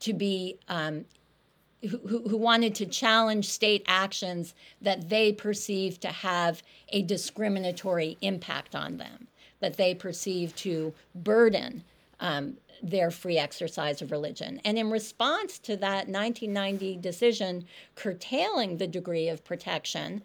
to 0.00 0.12
be 0.12 0.58
um, 0.68 1.04
who, 1.82 1.98
who 2.28 2.36
wanted 2.36 2.74
to 2.76 2.86
challenge 2.86 3.48
state 3.48 3.84
actions 3.86 4.54
that 4.80 5.08
they 5.08 5.32
perceive 5.32 6.00
to 6.00 6.08
have 6.08 6.62
a 6.90 7.02
discriminatory 7.02 8.16
impact 8.20 8.74
on 8.74 8.96
them, 8.96 9.28
that 9.60 9.76
they 9.76 9.94
perceive 9.94 10.54
to 10.56 10.94
burden 11.14 11.84
um, 12.20 12.56
their 12.82 13.10
free 13.10 13.38
exercise 13.38 14.02
of 14.02 14.10
religion. 14.10 14.60
And 14.64 14.78
in 14.78 14.90
response 14.90 15.58
to 15.60 15.76
that 15.78 16.08
1990 16.08 16.96
decision 16.96 17.66
curtailing 17.94 18.76
the 18.76 18.86
degree 18.86 19.28
of 19.28 19.44
protection 19.44 20.22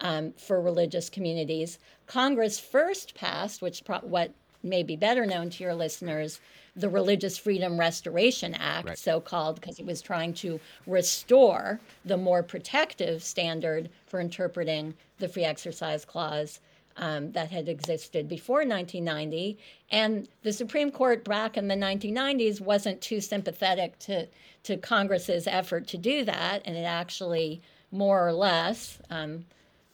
um, 0.00 0.32
for 0.32 0.60
religious 0.60 1.10
communities, 1.10 1.78
Congress 2.06 2.58
first 2.58 3.14
passed, 3.14 3.62
which 3.62 3.84
pro- 3.84 3.98
what 3.98 4.32
may 4.62 4.82
be 4.82 4.96
better 4.96 5.26
known 5.26 5.50
to 5.50 5.64
your 5.64 5.74
listeners, 5.74 6.40
the 6.76 6.88
Religious 6.88 7.36
Freedom 7.36 7.78
Restoration 7.78 8.54
Act, 8.54 8.88
right. 8.88 8.98
so 8.98 9.20
called, 9.20 9.60
because 9.60 9.78
it 9.78 9.86
was 9.86 10.00
trying 10.00 10.34
to 10.34 10.60
restore 10.86 11.80
the 12.04 12.16
more 12.16 12.42
protective 12.42 13.22
standard 13.22 13.90
for 14.06 14.20
interpreting 14.20 14.94
the 15.18 15.28
Free 15.28 15.44
Exercise 15.44 16.04
Clause 16.04 16.60
um, 16.96 17.32
that 17.32 17.50
had 17.50 17.68
existed 17.68 18.28
before 18.28 18.58
1990. 18.58 19.58
And 19.90 20.28
the 20.42 20.52
Supreme 20.52 20.90
Court 20.90 21.24
back 21.24 21.56
in 21.56 21.68
the 21.68 21.74
1990s 21.74 22.60
wasn't 22.60 23.00
too 23.00 23.20
sympathetic 23.20 23.98
to, 24.00 24.26
to 24.64 24.76
Congress's 24.76 25.46
effort 25.46 25.86
to 25.88 25.98
do 25.98 26.24
that. 26.24 26.62
And 26.64 26.76
it 26.76 26.82
actually, 26.82 27.62
more 27.90 28.26
or 28.26 28.32
less, 28.32 28.98
um, 29.10 29.46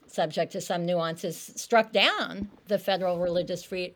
subject 0.08 0.52
to 0.52 0.60
some 0.60 0.86
nuances, 0.86 1.52
struck 1.56 1.92
down 1.92 2.48
the 2.68 2.78
federal 2.78 3.18
religious 3.18 3.62
free. 3.62 3.94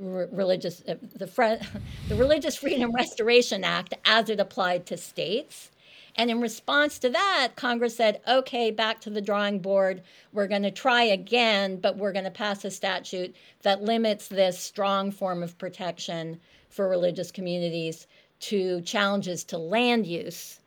Religious 0.00 0.82
uh, 0.88 0.94
the, 1.14 1.26
the 2.08 2.14
Religious 2.14 2.56
Freedom 2.56 2.92
Restoration 2.92 3.64
Act 3.64 3.94
as 4.04 4.28
it 4.30 4.40
applied 4.40 4.86
to 4.86 4.96
states 4.96 5.70
and 6.16 6.30
in 6.30 6.40
response 6.40 6.98
to 7.00 7.08
that, 7.10 7.52
Congress 7.56 7.96
said, 7.96 8.20
okay, 8.28 8.70
back 8.70 9.00
to 9.00 9.10
the 9.10 9.20
drawing 9.20 9.58
board. 9.58 10.02
We're 10.32 10.46
going 10.46 10.62
to 10.62 10.70
try 10.70 11.02
again, 11.02 11.76
but 11.76 11.96
we're 11.96 12.12
going 12.12 12.24
to 12.24 12.30
pass 12.30 12.64
a 12.64 12.70
statute 12.70 13.34
that 13.62 13.82
limits 13.82 14.28
this 14.28 14.58
strong 14.58 15.10
form 15.10 15.42
of 15.42 15.58
protection 15.58 16.40
for 16.68 16.88
religious 16.88 17.32
communities 17.32 18.06
to 18.40 18.80
challenges 18.82 19.42
to 19.44 19.58
land 19.58 20.06
use 20.06 20.60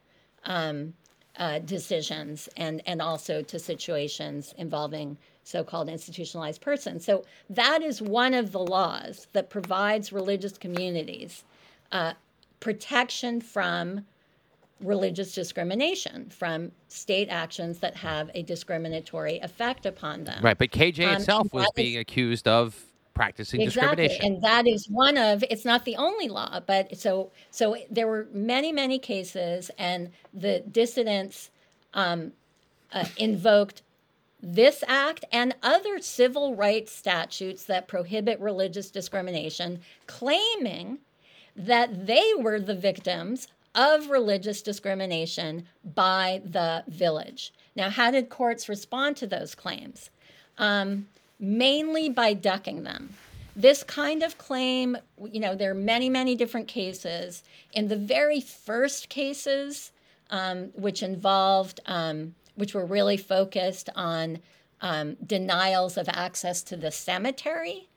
um, 0.45 0.93
uh, 1.37 1.59
decisions 1.59 2.49
and, 2.57 2.81
and 2.85 3.01
also 3.01 3.41
to 3.43 3.59
situations 3.59 4.53
involving 4.57 5.17
so 5.47 5.63
called 5.63 5.87
institutionalized 5.87 6.59
person. 6.59 6.99
So 6.99 7.23
that 7.49 7.81
is 7.81 8.01
one 8.01 8.33
of 8.33 8.51
the 8.51 8.59
laws 8.59 9.27
that 9.31 9.49
provides 9.49 10.11
religious 10.11 10.57
communities 10.57 11.45
uh, 11.93 12.13
protection 12.59 13.39
from 13.39 14.05
religious 14.81 15.33
discrimination 15.33 16.29
from 16.29 16.71
state 16.89 17.29
actions 17.29 17.79
that 17.79 17.95
have 17.95 18.29
a 18.35 18.43
discriminatory 18.43 19.39
effect 19.39 19.85
upon 19.85 20.25
them. 20.25 20.43
Right, 20.43 20.57
but 20.57 20.71
KJ 20.71 21.07
um, 21.07 21.15
itself 21.15 21.47
was 21.53 21.67
being 21.75 21.95
is, 21.95 22.01
accused 22.01 22.47
of 22.47 22.83
practicing 23.13 23.61
exactly, 23.61 24.07
discrimination. 24.09 24.33
And 24.33 24.43
that 24.43 24.67
is 24.67 24.87
one 24.89 25.17
of 25.17 25.45
it's 25.49 25.63
not 25.63 25.85
the 25.85 25.95
only 25.95 26.27
law, 26.27 26.59
but 26.59 26.97
so 26.97 27.31
so 27.51 27.77
there 27.89 28.07
were 28.07 28.27
many 28.33 28.73
many 28.73 28.99
cases 28.99 29.71
and 29.77 30.11
the 30.33 30.59
dissidents 30.69 31.51
um, 31.93 32.33
uh, 32.91 33.05
invoked 33.15 33.81
this 34.41 34.83
act 34.87 35.25
and 35.31 35.55
other 35.63 35.99
civil 35.99 36.55
rights 36.55 36.91
statutes 36.91 37.63
that 37.65 37.87
prohibit 37.87 38.39
religious 38.39 38.91
discrimination 38.91 39.81
claiming 40.05 40.99
that 41.55 42.05
they 42.05 42.33
were 42.37 42.59
the 42.59 42.75
victims 42.75 43.47
of 43.73 44.09
religious 44.09 44.61
discrimination 44.61 45.65
by 45.95 46.41
the 46.45 46.83
village. 46.87 47.51
Now, 47.75 47.89
how 47.89 48.11
did 48.11 48.29
courts 48.29 48.69
respond 48.69 49.17
to 49.17 49.27
those 49.27 49.55
claims? 49.55 50.09
Um, 50.57 51.07
mainly 51.39 52.09
by 52.09 52.33
ducking 52.33 52.83
them. 52.83 53.13
This 53.55 53.83
kind 53.83 54.23
of 54.23 54.37
claim, 54.37 54.97
you 55.31 55.39
know, 55.39 55.55
there 55.55 55.71
are 55.71 55.75
many, 55.75 56.09
many 56.09 56.35
different 56.35 56.67
cases. 56.67 57.43
In 57.73 57.87
the 57.87 57.95
very 57.95 58.39
first 58.39 59.09
cases, 59.09 59.91
um, 60.29 60.69
which 60.73 61.01
involved, 61.01 61.79
um, 61.85 62.35
which 62.57 62.73
were 62.73 62.85
really 62.85 63.17
focused 63.17 63.89
on 63.95 64.39
um, 64.81 65.15
denials 65.25 65.97
of 65.97 66.09
access 66.09 66.61
to 66.63 66.75
the 66.75 66.91
cemetery, 66.91 67.87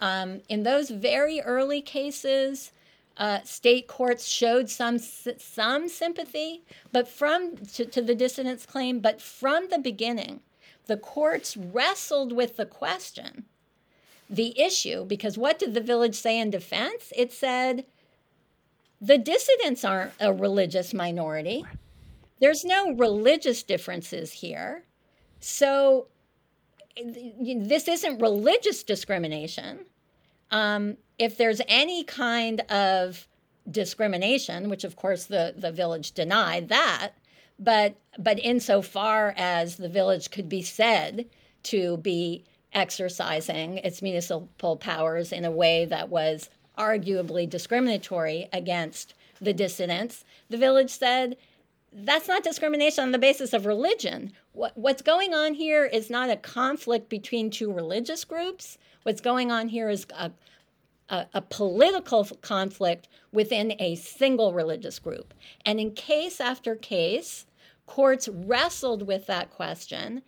um, 0.00 0.40
in 0.48 0.62
those 0.62 0.90
very 0.90 1.40
early 1.40 1.80
cases, 1.80 2.72
uh, 3.16 3.40
state 3.44 3.86
courts 3.86 4.26
showed 4.26 4.68
some 4.68 4.98
some 4.98 5.88
sympathy, 5.88 6.62
but 6.92 7.08
from 7.08 7.56
to, 7.56 7.86
to 7.86 8.02
the 8.02 8.14
dissidents' 8.14 8.66
claim, 8.66 9.00
but 9.00 9.22
from 9.22 9.68
the 9.70 9.78
beginning, 9.78 10.40
the 10.86 10.96
courts 10.96 11.56
wrestled 11.56 12.32
with 12.32 12.56
the 12.56 12.66
question, 12.66 13.44
the 14.28 14.58
issue, 14.60 15.04
because 15.04 15.38
what 15.38 15.58
did 15.58 15.72
the 15.72 15.80
village 15.80 16.14
say 16.14 16.38
in 16.38 16.50
defense? 16.50 17.12
It 17.16 17.32
said 17.32 17.86
the 19.00 19.18
dissidents 19.18 19.84
aren't 19.84 20.12
a 20.20 20.32
religious 20.32 20.92
minority. 20.92 21.64
There's 22.40 22.64
no 22.64 22.92
religious 22.92 23.62
differences 23.62 24.32
here. 24.32 24.84
So 25.40 26.08
this 26.96 27.88
isn't 27.88 28.20
religious 28.20 28.82
discrimination. 28.82 29.80
Um, 30.50 30.96
if 31.18 31.36
there's 31.36 31.60
any 31.68 32.04
kind 32.04 32.60
of 32.70 33.26
discrimination, 33.70 34.68
which 34.68 34.84
of 34.84 34.96
course 34.96 35.24
the, 35.24 35.54
the 35.56 35.72
village 35.72 36.12
denied 36.12 36.68
that, 36.68 37.12
but 37.58 37.96
but 38.18 38.38
insofar 38.38 39.34
as 39.36 39.76
the 39.76 39.88
village 39.88 40.30
could 40.30 40.48
be 40.48 40.62
said 40.62 41.26
to 41.64 41.96
be 41.98 42.44
exercising 42.72 43.78
its 43.78 44.02
municipal 44.02 44.76
powers 44.76 45.32
in 45.32 45.44
a 45.44 45.50
way 45.50 45.84
that 45.86 46.08
was 46.08 46.50
arguably 46.78 47.48
discriminatory 47.48 48.48
against 48.52 49.14
the 49.40 49.52
dissidents, 49.52 50.24
the 50.50 50.58
village 50.58 50.90
said 50.90 51.36
that's 52.04 52.28
not 52.28 52.44
discrimination 52.44 53.04
on 53.04 53.12
the 53.12 53.18
basis 53.18 53.52
of 53.52 53.64
religion. 53.64 54.32
What, 54.52 54.76
what's 54.76 55.02
going 55.02 55.32
on 55.32 55.54
here 55.54 55.84
is 55.84 56.10
not 56.10 56.28
a 56.28 56.36
conflict 56.36 57.08
between 57.08 57.50
two 57.50 57.72
religious 57.72 58.24
groups. 58.24 58.76
What's 59.04 59.20
going 59.20 59.50
on 59.50 59.68
here 59.68 59.88
is 59.88 60.06
a, 60.10 60.30
a, 61.08 61.26
a, 61.32 61.40
political 61.40 62.24
conflict 62.42 63.08
within 63.32 63.74
a 63.78 63.94
single 63.94 64.52
religious 64.52 64.98
group. 64.98 65.32
And 65.64 65.80
in 65.80 65.92
case 65.92 66.40
after 66.40 66.74
case, 66.74 67.46
courts 67.86 68.28
wrestled 68.28 69.06
with 69.06 69.26
that 69.26 69.50
question 69.50 70.22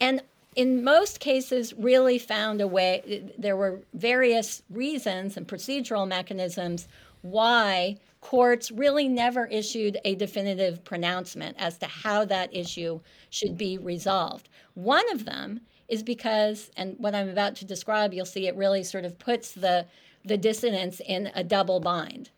and 0.00 0.22
in 0.54 0.84
most 0.84 1.20
cases 1.20 1.74
really 1.74 2.18
found 2.18 2.60
a 2.60 2.66
way 2.66 3.30
there 3.38 3.56
were 3.56 3.80
various 3.92 4.62
reasons 4.70 5.36
and 5.36 5.46
procedural 5.46 6.06
mechanisms 6.06 6.88
why 7.30 7.96
courts 8.20 8.70
really 8.70 9.08
never 9.08 9.46
issued 9.46 9.98
a 10.04 10.14
definitive 10.14 10.84
pronouncement 10.84 11.56
as 11.58 11.78
to 11.78 11.86
how 11.86 12.24
that 12.24 12.54
issue 12.54 13.00
should 13.30 13.56
be 13.56 13.78
resolved 13.78 14.48
one 14.76 15.10
of 15.10 15.24
them 15.24 15.62
is 15.88 16.02
because, 16.02 16.70
and 16.76 16.96
what 16.98 17.14
I'm 17.14 17.30
about 17.30 17.56
to 17.56 17.64
describe, 17.64 18.12
you'll 18.12 18.26
see 18.26 18.46
it 18.46 18.54
really 18.56 18.84
sort 18.84 19.06
of 19.06 19.18
puts 19.18 19.52
the, 19.52 19.86
the 20.22 20.36
dissidents 20.36 21.00
in 21.00 21.30
a 21.34 21.42
double 21.42 21.80
bind. 21.80 22.30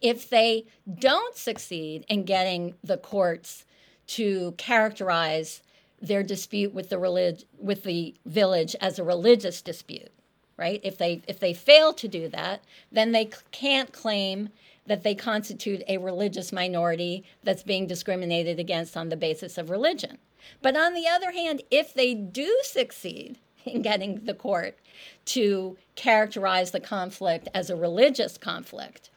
If 0.00 0.30
they 0.30 0.66
don't 0.94 1.36
succeed 1.36 2.04
in 2.08 2.24
getting 2.24 2.74
the 2.84 2.98
courts 2.98 3.64
to 4.08 4.52
characterize 4.58 5.60
their 6.00 6.22
dispute 6.22 6.72
with 6.72 6.88
the 6.88 6.98
relig- 6.98 7.42
with 7.58 7.82
the 7.82 8.14
village 8.24 8.76
as 8.80 8.98
a 8.98 9.04
religious 9.04 9.60
dispute, 9.60 10.12
right? 10.56 10.80
If 10.82 10.98
they 10.98 11.22
if 11.26 11.38
they 11.38 11.52
fail 11.52 11.92
to 11.94 12.08
do 12.08 12.28
that, 12.28 12.62
then 12.90 13.12
they 13.12 13.30
can't 13.50 13.92
claim 13.92 14.50
that 14.86 15.02
they 15.02 15.14
constitute 15.14 15.82
a 15.88 15.98
religious 15.98 16.52
minority 16.52 17.24
that's 17.42 17.62
being 17.62 17.86
discriminated 17.86 18.58
against 18.58 18.96
on 18.96 19.08
the 19.08 19.16
basis 19.16 19.58
of 19.58 19.70
religion. 19.70 20.18
But 20.62 20.76
on 20.76 20.94
the 20.94 21.08
other 21.08 21.32
hand, 21.32 21.62
if 21.70 21.92
they 21.92 22.14
do 22.14 22.60
succeed 22.62 23.38
in 23.64 23.82
getting 23.82 24.24
the 24.24 24.34
court 24.34 24.78
to 25.26 25.76
characterize 25.96 26.70
the 26.70 26.80
conflict 26.80 27.48
as 27.52 27.68
a 27.68 27.76
religious 27.76 28.38
conflict, 28.38 29.10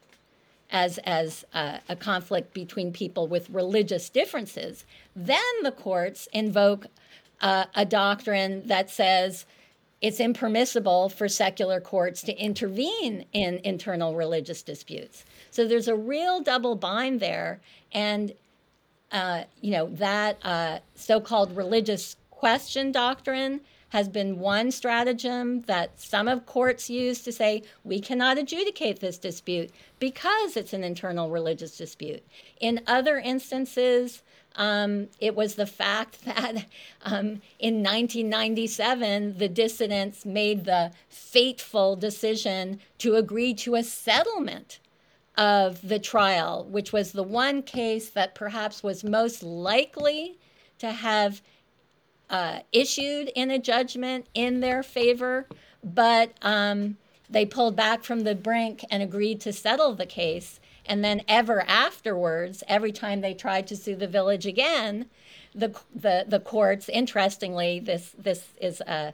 as, 0.72 0.98
as 1.00 1.46
a, 1.54 1.80
a 1.90 1.96
conflict 1.96 2.54
between 2.54 2.92
people 2.92 3.28
with 3.28 3.50
religious 3.50 4.10
differences, 4.10 4.86
then 5.16 5.40
the 5.64 5.72
courts 5.72 6.28
invoke 6.32 6.88
uh, 7.42 7.66
a 7.76 7.86
doctrine 7.86 8.68
that 8.68 8.90
says 8.90 9.46
it's 10.02 10.20
impermissible 10.20 11.10
for 11.10 11.28
secular 11.28 11.82
courts 11.82 12.22
to 12.24 12.34
intervene 12.38 13.26
in 13.34 13.60
internal 13.64 14.16
religious 14.16 14.62
disputes. 14.64 15.26
So 15.52 15.68
there's 15.68 15.88
a 15.88 15.96
real 15.96 16.42
double 16.42 16.76
bind 16.76 17.20
there. 17.20 17.60
And 17.92 18.34
uh, 19.12 19.44
you 19.62 19.72
know, 19.72 19.88
that 19.88 20.38
uh, 20.44 20.80
so 20.96 21.20
called 21.20 21.56
religious 21.56 22.16
question 22.30 22.92
doctrine 22.92 23.62
has 23.90 24.08
been 24.08 24.40
one 24.40 24.72
stratagem 24.72 25.62
that 25.64 26.00
some 26.00 26.28
of 26.28 26.46
courts 26.46 26.90
use 26.90 27.22
to 27.24 27.32
say 27.32 27.64
we 27.84 28.00
cannot 28.00 28.38
adjudicate 28.38 29.00
this 29.00 29.18
dispute 29.18 29.72
because 30.00 30.56
it's 30.56 30.74
an 30.74 30.84
internal 30.84 31.30
religious 31.30 31.76
dispute. 31.76 32.24
In 32.62 32.82
other 32.86 33.18
instances, 33.18 34.22
um, 34.56 35.08
it 35.20 35.36
was 35.36 35.56
the 35.56 35.66
fact 35.66 36.26
that 36.26 36.66
um, 37.04 37.42
in 37.60 37.84
1997, 37.84 39.38
the 39.38 39.50
dissidents 39.50 40.26
made 40.26 40.66
the 40.66 40.92
fateful 41.08 41.96
decision 41.96 42.80
to 43.00 43.16
agree 43.16 43.54
to 43.56 43.76
a 43.76 43.84
settlement 43.84 44.80
of 45.38 45.88
the 45.88 46.00
trial, 46.00 46.66
which 46.70 46.92
was 46.92 47.14
the 47.14 47.24
one 47.24 47.62
case 47.62 48.10
that 48.10 48.36
perhaps 48.36 48.84
was 48.84 49.04
most 49.04 49.42
likely 49.42 50.38
to 50.80 50.92
have 50.92 51.42
uh, 52.30 52.60
issued 52.72 53.32
in 53.36 53.50
a 53.50 53.58
judgment 53.58 54.28
in 54.34 54.60
their 54.60 54.84
favor, 54.84 55.48
but 55.84 56.34
um, 56.42 56.98
they 57.30 57.46
pulled 57.46 57.76
back 57.76 58.04
from 58.04 58.22
the 58.22 58.36
brink 58.36 58.84
and 58.92 59.02
agreed 59.02 59.40
to 59.42 59.54
settle 59.54 59.94
the 59.94 60.06
case. 60.06 60.60
And 60.86 61.04
then 61.04 61.22
ever 61.28 61.62
afterwards, 61.68 62.64
every 62.68 62.92
time 62.92 63.22
they 63.22 63.34
tried 63.34 63.68
to 63.68 63.76
sue 63.76 63.96
the 63.96 64.08
village 64.08 64.46
again, 64.46 65.06
the 65.54 65.76
the 65.94 66.26
the 66.28 66.40
courts. 66.40 66.90
Interestingly, 66.90 67.80
this 67.80 68.16
this 68.18 68.54
is 68.60 68.82
a 68.82 69.14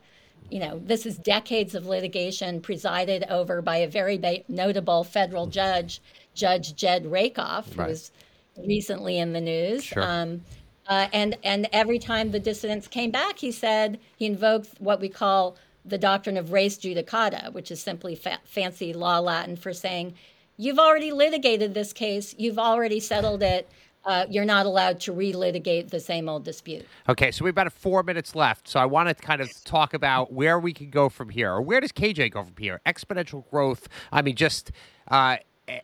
you 0.49 0.59
know, 0.59 0.79
this 0.85 1.05
is 1.05 1.17
decades 1.17 1.73
of 1.75 1.87
litigation 1.87 2.61
presided 2.61 3.25
over 3.29 3.61
by 3.61 3.77
a 3.77 3.87
very 3.87 4.17
ba- 4.17 4.43
notable 4.47 5.03
federal 5.03 5.47
judge, 5.47 6.01
Judge 6.35 6.75
Jed 6.75 7.05
Rakoff, 7.05 7.77
right. 7.77 7.89
who's 7.89 8.11
recently 8.57 9.17
in 9.17 9.33
the 9.33 9.41
news. 9.41 9.83
Sure. 9.83 10.03
Um, 10.03 10.41
uh, 10.87 11.07
and 11.13 11.35
and 11.43 11.67
every 11.73 11.97
time 11.97 12.31
the 12.31 12.39
dissidents 12.39 12.87
came 12.87 13.09
back, 13.09 13.39
he 13.39 13.51
said 13.51 13.99
he 14.17 14.25
invoked 14.25 14.69
what 14.79 15.01
we 15.01 15.09
call 15.09 15.57
the 15.83 15.97
doctrine 15.97 16.37
of 16.37 16.51
res 16.51 16.77
judicata, 16.77 17.51
which 17.53 17.71
is 17.71 17.81
simply 17.81 18.15
fa- 18.15 18.39
fancy 18.43 18.93
law 18.93 19.19
Latin 19.19 19.55
for 19.55 19.73
saying, 19.73 20.13
you've 20.57 20.79
already 20.79 21.11
litigated 21.11 21.73
this 21.73 21.93
case, 21.93 22.35
you've 22.37 22.59
already 22.59 22.99
settled 22.99 23.43
it. 23.43 23.69
Uh, 24.03 24.23
you're 24.29 24.45
not 24.45 24.67
allowed 24.67 24.99
to 24.99 25.11
relitigate 25.11 25.89
the 25.89 25.99
same 25.99 26.29
old 26.29 26.43
dispute. 26.43 26.85
Okay, 27.09 27.31
so 27.31 27.43
we've 27.43 27.53
about 27.55 27.73
four 27.73 28.03
minutes 28.03 28.35
left. 28.35 28.67
So 28.67 28.79
I 28.79 28.85
want 28.85 29.09
to 29.09 29.15
kind 29.15 29.41
of 29.41 29.51
talk 29.63 29.95
about 29.95 30.31
where 30.31 30.59
we 30.59 30.73
can 30.73 30.91
go 30.91 31.09
from 31.09 31.29
here, 31.29 31.51
or 31.51 31.59
where 31.59 31.81
does 31.81 31.91
KJ 31.91 32.31
go 32.31 32.43
from 32.43 32.53
here? 32.59 32.81
Exponential 32.85 33.49
growth. 33.49 33.87
I 34.11 34.21
mean, 34.21 34.35
just 34.35 34.71
uh, 35.07 35.37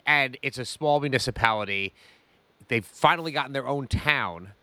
and 0.05 0.37
it's 0.43 0.59
a 0.59 0.65
small 0.65 0.99
municipality. 0.99 1.93
They've 2.67 2.85
finally 2.85 3.31
gotten 3.31 3.53
their 3.53 3.67
own 3.67 3.87
town 3.87 4.53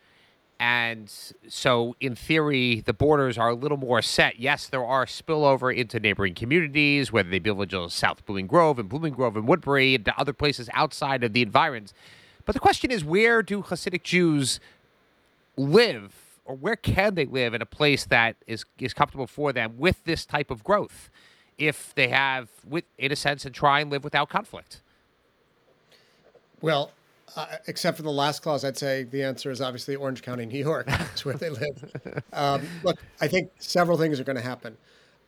and 0.61 1.13
so, 1.49 1.95
in 2.01 2.17
theory, 2.17 2.81
the 2.81 2.93
borders 2.93 3.39
are 3.39 3.51
a 3.51 3.55
little 3.55 3.77
more 3.77 4.03
set. 4.03 4.41
Yes, 4.41 4.67
there 4.67 4.85
are 4.85 5.07
spillover 5.07 5.75
into 5.75 6.01
neighboring 6.01 6.35
communities, 6.35 7.13
whether 7.13 7.31
they 7.31 7.39
be 7.39 7.51
villages 7.51 7.95
South 7.95 8.27
Blooming 8.27 8.49
Grove 8.49 8.79
and 8.81 8.89
Blooming 8.89 9.13
Grove 9.13 9.37
and 9.37 9.47
Woodbury 9.47 9.95
and 9.95 10.09
other 10.17 10.33
places 10.33 10.69
outside 10.73 11.23
of 11.23 11.33
the 11.33 11.43
environs. 11.43 11.95
But 12.45 12.55
the 12.55 12.61
question 12.61 12.91
is, 12.91 13.05
where 13.05 13.41
do 13.41 13.63
Hasidic 13.63 14.03
Jews 14.03 14.59
live, 15.57 16.13
or 16.45 16.57
where 16.57 16.77
can 16.77 17.15
they 17.15 17.27
live 17.27 17.55
in 17.55 17.63
a 17.63 17.67
place 17.67 18.05
that 18.07 18.35
is 18.49 18.65
is 18.81 18.93
comfortable 18.93 19.29
for 19.29 19.53
them 19.53 19.75
with 19.79 20.03
this 20.05 20.27
type 20.27 20.51
of 20.51 20.65
growth, 20.65 21.09
if 21.57 21.95
they 21.95 22.09
have, 22.09 22.49
with 22.69 22.85
in 22.97 23.13
a 23.13 23.17
sense, 23.17 23.45
and 23.45 23.55
try 23.55 23.79
and 23.79 23.91
live 23.91 24.03
without 24.03 24.29
conflict? 24.29 24.81
Well, 26.61 26.91
uh, 27.37 27.47
except 27.67 27.97
for 27.97 28.03
the 28.03 28.11
last 28.11 28.43
clause, 28.43 28.65
I'd 28.65 28.77
say 28.77 29.05
the 29.05 29.23
answer 29.23 29.51
is 29.51 29.61
obviously 29.61 29.97
Orange 29.97 30.23
County, 30.23 30.47
New 30.47 30.59
York. 30.59 30.87
That's 30.89 31.25
where 31.25 31.35
they 31.35 31.51
live. 31.51 32.23
Um, 32.33 32.63
look, 32.83 32.99
I 33.21 33.29
think 33.29 33.51
several 33.59 33.99
things 33.99 34.21
are 34.21 34.25
going 34.25 34.37
to 34.37 34.43
happen. 34.43 34.77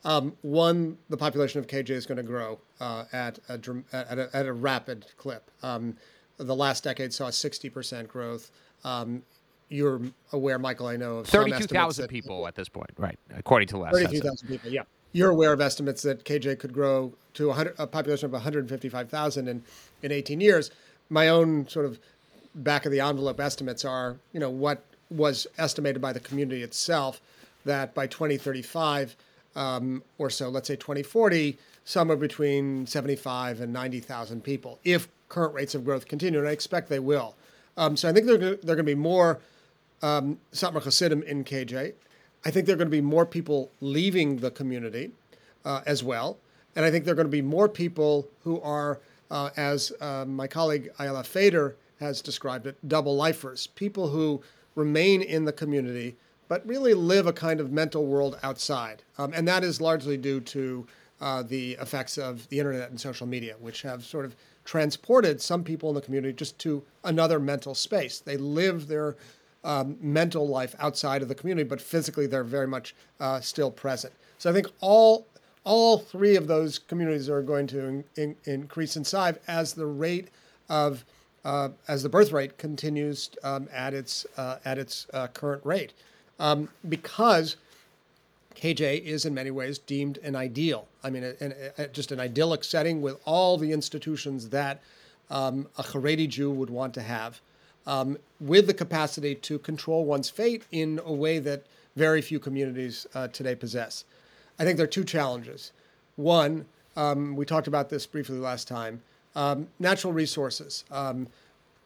Um, 0.04 0.34
one, 0.42 0.96
the 1.10 1.16
population 1.16 1.60
of 1.60 1.66
KJ 1.66 1.90
is 1.90 2.06
going 2.06 2.16
to 2.16 2.22
grow 2.22 2.58
uh, 2.80 3.04
at, 3.12 3.38
a, 3.48 3.54
at, 3.92 4.18
a, 4.18 4.30
at, 4.32 4.46
a, 4.46 4.52
rapid 4.52 5.06
clip. 5.18 5.50
Um, 5.62 5.96
the 6.38 6.56
last 6.56 6.84
decade 6.84 7.12
saw 7.12 7.28
60% 7.28 8.08
growth. 8.08 8.50
Um, 8.82 9.22
you're 9.68 10.00
aware, 10.32 10.58
Michael, 10.58 10.86
I 10.86 10.96
know 10.96 11.18
of 11.18 11.26
32,000 11.26 12.08
people 12.08 12.46
at 12.48 12.54
this 12.54 12.68
point, 12.68 12.90
right? 12.96 13.18
According 13.36 13.68
to 13.68 13.78
last 13.78 13.94
32,000 13.94 14.48
people, 14.48 14.70
yeah. 14.70 14.82
You're 15.12 15.30
aware 15.30 15.52
of 15.52 15.60
estimates 15.60 16.02
that 16.02 16.24
KJ 16.24 16.60
could 16.60 16.72
grow 16.72 17.12
to 17.34 17.50
a, 17.50 17.72
a 17.78 17.86
population 17.86 18.26
of 18.26 18.32
155,000 18.32 19.48
in, 19.48 19.62
in 20.02 20.12
18 20.12 20.40
years 20.40 20.70
my 21.10 21.28
own 21.28 21.68
sort 21.68 21.84
of 21.84 21.98
back 22.54 22.86
of 22.86 22.92
the 22.92 23.00
envelope 23.00 23.40
estimates 23.40 23.84
are, 23.84 24.16
you 24.32 24.40
know, 24.40 24.50
what 24.50 24.82
was 25.10 25.46
estimated 25.58 26.00
by 26.00 26.12
the 26.12 26.20
community 26.20 26.62
itself 26.62 27.20
that 27.64 27.94
by 27.94 28.06
2035 28.06 29.16
um, 29.56 30.02
or 30.18 30.30
so, 30.30 30.48
let's 30.48 30.68
say 30.68 30.76
2040, 30.76 31.58
somewhere 31.84 32.16
between 32.16 32.86
75 32.86 33.60
and 33.60 33.72
90,000 33.72 34.42
people, 34.42 34.78
if 34.84 35.08
current 35.28 35.54
rates 35.54 35.74
of 35.74 35.84
growth 35.84 36.06
continue, 36.06 36.38
and 36.38 36.48
I 36.48 36.52
expect 36.52 36.88
they 36.88 37.00
will. 37.00 37.34
Um, 37.76 37.96
so 37.96 38.08
I 38.08 38.12
think 38.12 38.26
there 38.26 38.34
are 38.34 38.54
going 38.56 38.76
to 38.76 38.82
be 38.82 38.94
more 38.94 39.40
um, 40.02 40.38
Satmar 40.52 40.82
Hasidim 40.82 41.22
in 41.24 41.44
KJ. 41.44 41.92
I 42.44 42.50
think 42.50 42.66
there 42.66 42.74
are 42.74 42.78
going 42.78 42.88
to 42.88 42.96
be 42.96 43.00
more 43.00 43.26
people 43.26 43.70
leaving 43.80 44.38
the 44.38 44.50
community 44.50 45.10
uh, 45.64 45.82
as 45.86 46.02
well. 46.02 46.38
And 46.76 46.84
I 46.84 46.90
think 46.90 47.04
there 47.04 47.12
are 47.12 47.16
going 47.16 47.26
to 47.26 47.30
be 47.30 47.42
more 47.42 47.68
people 47.68 48.28
who 48.44 48.60
are 48.60 48.98
uh, 49.30 49.50
as 49.56 49.92
uh, 50.00 50.24
my 50.26 50.46
colleague 50.46 50.90
Ayala 50.98 51.24
Fader 51.24 51.76
has 52.00 52.22
described 52.22 52.66
it, 52.66 52.76
double 52.88 53.16
lifers, 53.16 53.66
people 53.68 54.08
who 54.08 54.42
remain 54.74 55.22
in 55.22 55.44
the 55.44 55.52
community 55.52 56.16
but 56.50 56.66
really 56.66 56.94
live 56.94 57.28
a 57.28 57.32
kind 57.32 57.60
of 57.60 57.70
mental 57.70 58.06
world 58.06 58.36
outside. 58.42 59.04
Um, 59.18 59.32
and 59.36 59.46
that 59.46 59.62
is 59.62 59.80
largely 59.80 60.16
due 60.16 60.40
to 60.40 60.84
uh, 61.20 61.44
the 61.44 61.74
effects 61.74 62.18
of 62.18 62.48
the 62.48 62.58
internet 62.58 62.90
and 62.90 63.00
social 63.00 63.24
media, 63.24 63.54
which 63.60 63.82
have 63.82 64.04
sort 64.04 64.24
of 64.24 64.34
transported 64.64 65.40
some 65.40 65.62
people 65.62 65.90
in 65.90 65.94
the 65.94 66.00
community 66.00 66.32
just 66.32 66.58
to 66.58 66.82
another 67.04 67.38
mental 67.38 67.72
space. 67.72 68.18
They 68.18 68.36
live 68.36 68.88
their 68.88 69.14
um, 69.62 69.96
mental 70.00 70.48
life 70.48 70.74
outside 70.80 71.22
of 71.22 71.28
the 71.28 71.36
community, 71.36 71.68
but 71.68 71.80
physically 71.80 72.26
they're 72.26 72.42
very 72.42 72.66
much 72.66 72.96
uh, 73.20 73.40
still 73.40 73.70
present. 73.70 74.12
So 74.38 74.50
I 74.50 74.52
think 74.52 74.66
all 74.80 75.28
all 75.64 75.98
three 75.98 76.36
of 76.36 76.46
those 76.46 76.78
communities 76.78 77.28
are 77.28 77.42
going 77.42 77.66
to 77.68 77.80
in, 77.86 78.04
in, 78.16 78.36
increase 78.44 78.96
in 78.96 79.04
size 79.04 79.36
as 79.46 79.74
the 79.74 79.86
rate 79.86 80.28
of 80.68 81.04
uh, 81.44 81.70
as 81.88 82.02
the 82.02 82.08
birth 82.08 82.32
rate 82.32 82.58
continues 82.58 83.30
um, 83.42 83.68
at 83.72 83.94
its 83.94 84.26
uh, 84.36 84.56
at 84.64 84.78
its 84.78 85.06
uh, 85.14 85.26
current 85.28 85.64
rate, 85.64 85.92
um, 86.38 86.68
because 86.88 87.56
KJ 88.54 89.02
is 89.04 89.24
in 89.24 89.32
many 89.32 89.50
ways 89.50 89.78
deemed 89.78 90.18
an 90.18 90.36
ideal. 90.36 90.86
I 91.02 91.10
mean, 91.10 91.24
a, 91.24 91.72
a, 91.78 91.88
just 91.88 92.12
an 92.12 92.20
idyllic 92.20 92.62
setting 92.62 93.00
with 93.00 93.18
all 93.24 93.56
the 93.56 93.72
institutions 93.72 94.50
that 94.50 94.82
um, 95.30 95.66
a 95.78 95.82
Haredi 95.82 96.28
Jew 96.28 96.50
would 96.50 96.68
want 96.68 96.92
to 96.94 97.02
have, 97.02 97.40
um, 97.86 98.18
with 98.38 98.66
the 98.66 98.74
capacity 98.74 99.34
to 99.36 99.58
control 99.58 100.04
one's 100.04 100.28
fate 100.28 100.64
in 100.72 101.00
a 101.04 101.12
way 101.12 101.38
that 101.38 101.64
very 101.96 102.20
few 102.20 102.38
communities 102.38 103.06
uh, 103.14 103.28
today 103.28 103.54
possess. 103.54 104.04
I 104.60 104.64
think 104.64 104.76
there 104.76 104.84
are 104.84 104.96
two 104.98 105.04
challenges. 105.04 105.72
One, 106.16 106.66
um, 106.94 107.34
we 107.34 107.46
talked 107.46 107.66
about 107.66 107.88
this 107.88 108.06
briefly 108.06 108.38
last 108.38 108.68
time 108.68 109.00
um, 109.34 109.68
natural 109.78 110.12
resources, 110.12 110.84
um, 110.90 111.28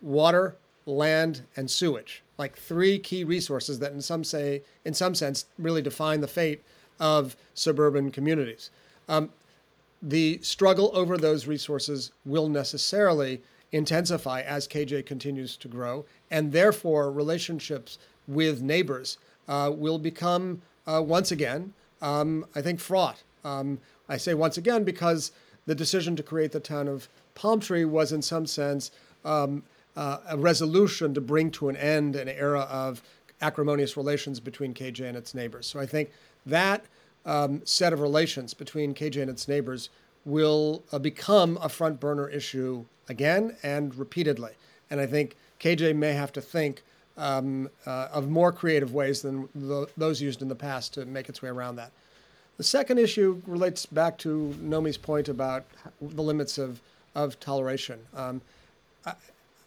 water, 0.03 0.57
land, 0.87 1.43
and 1.57 1.71
sewage, 1.71 2.23
like 2.37 2.57
three 2.57 2.99
key 2.99 3.23
resources 3.23 3.79
that, 3.79 3.93
in 3.93 4.01
some 4.01 4.25
say, 4.25 4.63
in 4.85 4.93
some 4.93 5.15
sense, 5.15 5.47
really 5.59 5.83
define 5.83 6.21
the 6.21 6.27
fate 6.27 6.63
of 6.99 7.37
suburban 7.55 8.11
communities. 8.11 8.71
Um, 9.09 9.31
the 10.03 10.41
struggle 10.43 10.91
over 10.95 11.17
those 11.17 11.47
resources 11.47 12.11
will 12.25 12.49
necessarily 12.49 13.41
intensify 13.73 14.41
as 14.41 14.67
KJ 14.67 15.07
continues 15.07 15.57
to 15.59 15.69
grow, 15.69 16.07
and 16.31 16.51
therefore 16.51 17.13
relationships 17.13 17.99
with 18.27 18.63
neighbors 18.63 19.19
uh, 19.47 19.71
will 19.73 19.99
become 19.99 20.63
uh, 20.87 21.03
once 21.03 21.31
again 21.31 21.73
um, 22.05 22.45
I 22.55 22.61
think, 22.61 22.79
fraught. 22.79 23.23
Um, 23.45 23.81
I 24.09 24.19
say 24.19 24.35
once 24.35 24.59
again 24.59 24.85
because 24.85 25.33
the 25.67 25.75
decision 25.75 26.15
to 26.17 26.23
create 26.23 26.53
the 26.53 26.61
town 26.61 26.87
of 26.87 27.09
Palm 27.35 27.59
Tree 27.59 27.87
was, 27.87 28.13
in 28.13 28.21
some 28.21 28.47
sense, 28.47 28.91
um, 29.25 29.63
uh, 29.97 30.19
a 30.29 30.37
resolution 30.37 31.15
to 31.15 31.21
bring 31.21 31.51
to 31.53 31.71
an 31.71 31.77
end 31.77 32.15
an 32.15 32.29
era 32.29 32.61
of 32.71 33.03
acrimonious 33.41 33.97
relations 33.97 34.39
between 34.39 34.75
KJ 34.75 35.09
and 35.09 35.17
its 35.17 35.35
neighbors. 35.35 35.67
So 35.67 35.81
I 35.81 35.87
think 35.87 36.11
that 36.45 36.85
um, 37.25 37.63
set 37.65 37.95
of 37.95 38.01
relations 38.01 38.53
between 38.53 38.95
KJ 38.95 39.23
and 39.23 39.31
its 39.31 39.49
neighbors 39.49 39.89
will 40.27 40.83
uh, 40.93 40.99
become 40.99 41.59
a 41.63 41.71
front 41.71 42.01
burner 42.01 42.29
issue 42.29 42.85
again 43.09 43.57
and 43.63 43.95
repeatedly. 43.95 44.53
And 44.91 45.01
I 45.01 45.07
think 45.07 45.37
KJ 45.59 45.97
may 45.97 46.13
have 46.13 46.33
to 46.35 46.43
think 46.43 46.83
um, 47.17 47.69
uh, 47.87 48.09
of 48.13 48.29
more 48.29 48.53
creative 48.53 48.93
ways 48.93 49.23
than 49.23 49.49
those 49.97 50.21
used 50.21 50.43
in 50.43 50.49
the 50.49 50.55
past 50.55 50.95
to 50.95 51.05
make 51.05 51.29
its 51.29 51.43
way 51.43 51.49
around 51.49 51.77
that. 51.77 51.91
The 52.57 52.65
second 52.65 52.99
issue 52.99 53.43
relates 53.47 53.87
back 53.87 54.19
to 54.19 54.55
Nomi's 54.61 54.97
point 54.97 55.29
about 55.29 55.65
the 56.01 56.23
limits 56.23 56.59
of, 56.59 56.81
of 57.15 57.39
toleration. 57.41 57.99
Um, 58.15 58.41
I, 59.05 59.15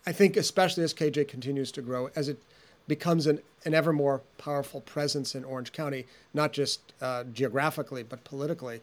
I, 0.06 0.12
think, 0.14 0.38
especially 0.38 0.84
as 0.84 0.94
KJ 0.94 1.28
continues 1.28 1.72
to 1.74 1.82
grow, 1.82 2.10
as 2.16 2.30
it 2.30 2.42
becomes 2.88 3.28
an, 3.28 3.40
an 3.66 3.74
ever 3.74 3.92
more 3.92 4.22
powerful 4.38 4.80
presence 4.82 5.36
in 5.36 5.44
Orange 5.44 5.74
County, 5.74 6.06
not 6.34 6.54
just 6.54 6.80
uh, 7.02 7.26
geographically, 7.34 8.04
but 8.04 8.24
politically, 8.24 8.80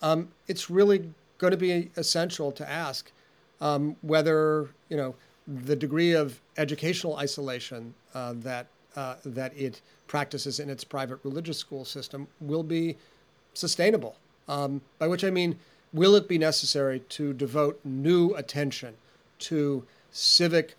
um, 0.00 0.28
it's 0.48 0.70
really 0.70 1.10
going 1.36 1.50
to 1.50 1.56
be 1.58 1.90
essential 1.96 2.52
to 2.52 2.68
ask 2.68 3.10
um, 3.60 3.96
whether, 4.00 4.70
you 4.88 4.96
know, 4.96 5.14
the 5.64 5.76
degree 5.76 6.12
of 6.12 6.40
educational 6.56 7.16
isolation 7.16 7.94
uh, 8.14 8.34
that, 8.36 8.66
uh, 8.96 9.16
that 9.24 9.56
it 9.56 9.80
practices 10.06 10.60
in 10.60 10.70
its 10.70 10.84
private 10.84 11.18
religious 11.24 11.58
school 11.58 11.84
system 11.84 12.26
will 12.40 12.62
be 12.62 12.96
sustainable. 13.54 14.16
Um, 14.48 14.80
by 14.98 15.08
which 15.08 15.24
I 15.24 15.30
mean, 15.30 15.58
will 15.92 16.14
it 16.16 16.28
be 16.28 16.38
necessary 16.38 17.00
to 17.10 17.32
devote 17.32 17.80
new 17.84 18.34
attention 18.34 18.94
to 19.40 19.84
civic 20.10 20.74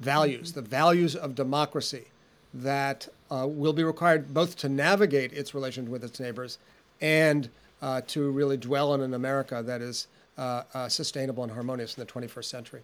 values, 0.00 0.52
the 0.52 0.62
values 0.62 1.14
of 1.14 1.34
democracy 1.34 2.06
that 2.52 3.06
uh, 3.30 3.46
will 3.46 3.72
be 3.72 3.84
required 3.84 4.34
both 4.34 4.56
to 4.56 4.68
navigate 4.68 5.32
its 5.32 5.54
relations 5.54 5.88
with 5.88 6.02
its 6.02 6.18
neighbors 6.18 6.58
and 7.00 7.48
uh, 7.82 8.00
to 8.06 8.30
really 8.30 8.56
dwell 8.56 8.94
in 8.94 9.00
an 9.00 9.14
America 9.14 9.62
that 9.64 9.80
is 9.80 10.08
uh, 10.38 10.62
uh 10.74 10.88
sustainable 10.88 11.42
and 11.42 11.52
harmonious 11.52 11.96
in 11.96 12.04
the 12.04 12.10
21st 12.10 12.44
century. 12.44 12.80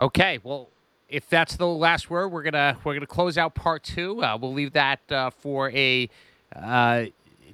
Okay, 0.00 0.38
well, 0.44 0.68
if 1.08 1.28
that's 1.28 1.56
the 1.56 1.66
last 1.66 2.08
word, 2.08 2.28
we're 2.28 2.42
gonna 2.44 2.78
we're 2.84 2.94
gonna 2.94 3.06
close 3.06 3.36
out 3.36 3.54
part 3.54 3.82
two. 3.82 4.22
Uh, 4.22 4.38
we'll 4.40 4.52
leave 4.52 4.72
that 4.74 5.00
uh, 5.10 5.30
for 5.30 5.70
a 5.70 6.08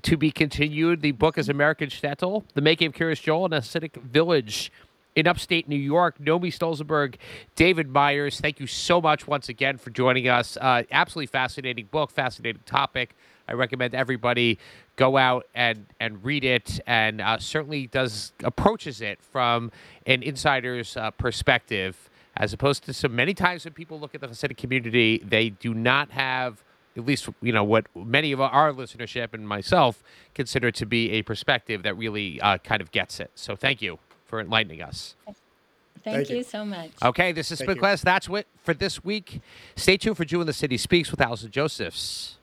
to 0.02 0.16
be 0.18 0.30
continued. 0.30 1.00
The 1.00 1.12
book 1.12 1.38
is 1.38 1.48
American 1.48 1.88
Shtetl, 1.88 2.44
The 2.54 2.60
Making 2.60 2.88
of 2.88 2.94
Kiryas 2.94 3.22
Joel, 3.22 3.46
and 3.46 3.54
a 3.54 3.60
Hasidic 3.60 3.96
Village 4.02 4.70
in 5.16 5.26
upstate 5.26 5.68
New 5.68 5.76
York. 5.76 6.18
Nomi 6.18 6.52
Stolzenberg, 6.52 7.16
David 7.56 7.88
Myers, 7.88 8.40
thank 8.40 8.60
you 8.60 8.66
so 8.66 9.00
much 9.00 9.26
once 9.26 9.48
again 9.48 9.78
for 9.78 9.90
joining 9.90 10.28
us. 10.28 10.58
Uh, 10.60 10.82
absolutely 10.90 11.26
fascinating 11.26 11.88
book, 11.90 12.10
fascinating 12.10 12.60
topic. 12.66 13.14
I 13.48 13.52
recommend 13.52 13.94
everybody 13.94 14.58
go 14.96 15.16
out 15.16 15.46
and, 15.54 15.86
and 16.00 16.24
read 16.24 16.44
it, 16.44 16.80
and 16.86 17.20
uh, 17.20 17.38
certainly 17.38 17.86
does 17.86 18.32
approaches 18.42 19.00
it 19.00 19.22
from 19.22 19.70
an 20.06 20.22
insider's 20.22 20.96
uh, 20.96 21.10
perspective, 21.12 22.10
as 22.36 22.52
opposed 22.52 22.84
to 22.84 22.92
so 22.92 23.08
many 23.08 23.34
times 23.34 23.64
when 23.64 23.74
people 23.74 23.98
look 23.98 24.14
at 24.14 24.20
the 24.20 24.28
Hasidic 24.28 24.56
community, 24.56 25.22
they 25.24 25.50
do 25.50 25.74
not 25.74 26.10
have 26.10 26.62
at 26.96 27.04
least 27.04 27.28
you 27.42 27.52
know 27.52 27.64
what 27.64 27.86
many 27.94 28.32
of 28.32 28.40
our 28.40 28.72
listenership 28.72 29.34
and 29.34 29.48
myself 29.48 30.02
consider 30.34 30.70
to 30.70 30.86
be 30.86 31.10
a 31.12 31.22
perspective 31.22 31.82
that 31.82 31.96
really 31.96 32.40
uh, 32.40 32.58
kind 32.58 32.80
of 32.80 32.92
gets 32.92 33.20
it. 33.20 33.30
So 33.34 33.56
thank 33.56 33.82
you 33.82 33.98
for 34.26 34.40
enlightening 34.40 34.82
us. 34.82 35.16
Thank, 35.24 36.16
Thank 36.16 36.30
you. 36.30 36.36
you. 36.38 36.42
so 36.42 36.64
much. 36.66 36.90
Okay, 37.02 37.32
this 37.32 37.50
is 37.50 37.60
Spin 37.60 37.78
Class. 37.78 38.02
That's 38.02 38.28
what 38.28 38.46
for 38.62 38.74
this 38.74 39.02
week. 39.02 39.40
Stay 39.74 39.96
tuned 39.96 40.18
for 40.18 40.24
Jew 40.26 40.40
in 40.40 40.46
the 40.46 40.52
City 40.52 40.76
Speaks 40.76 41.10
with 41.10 41.20
Allison 41.20 41.50
Josephs. 41.50 42.36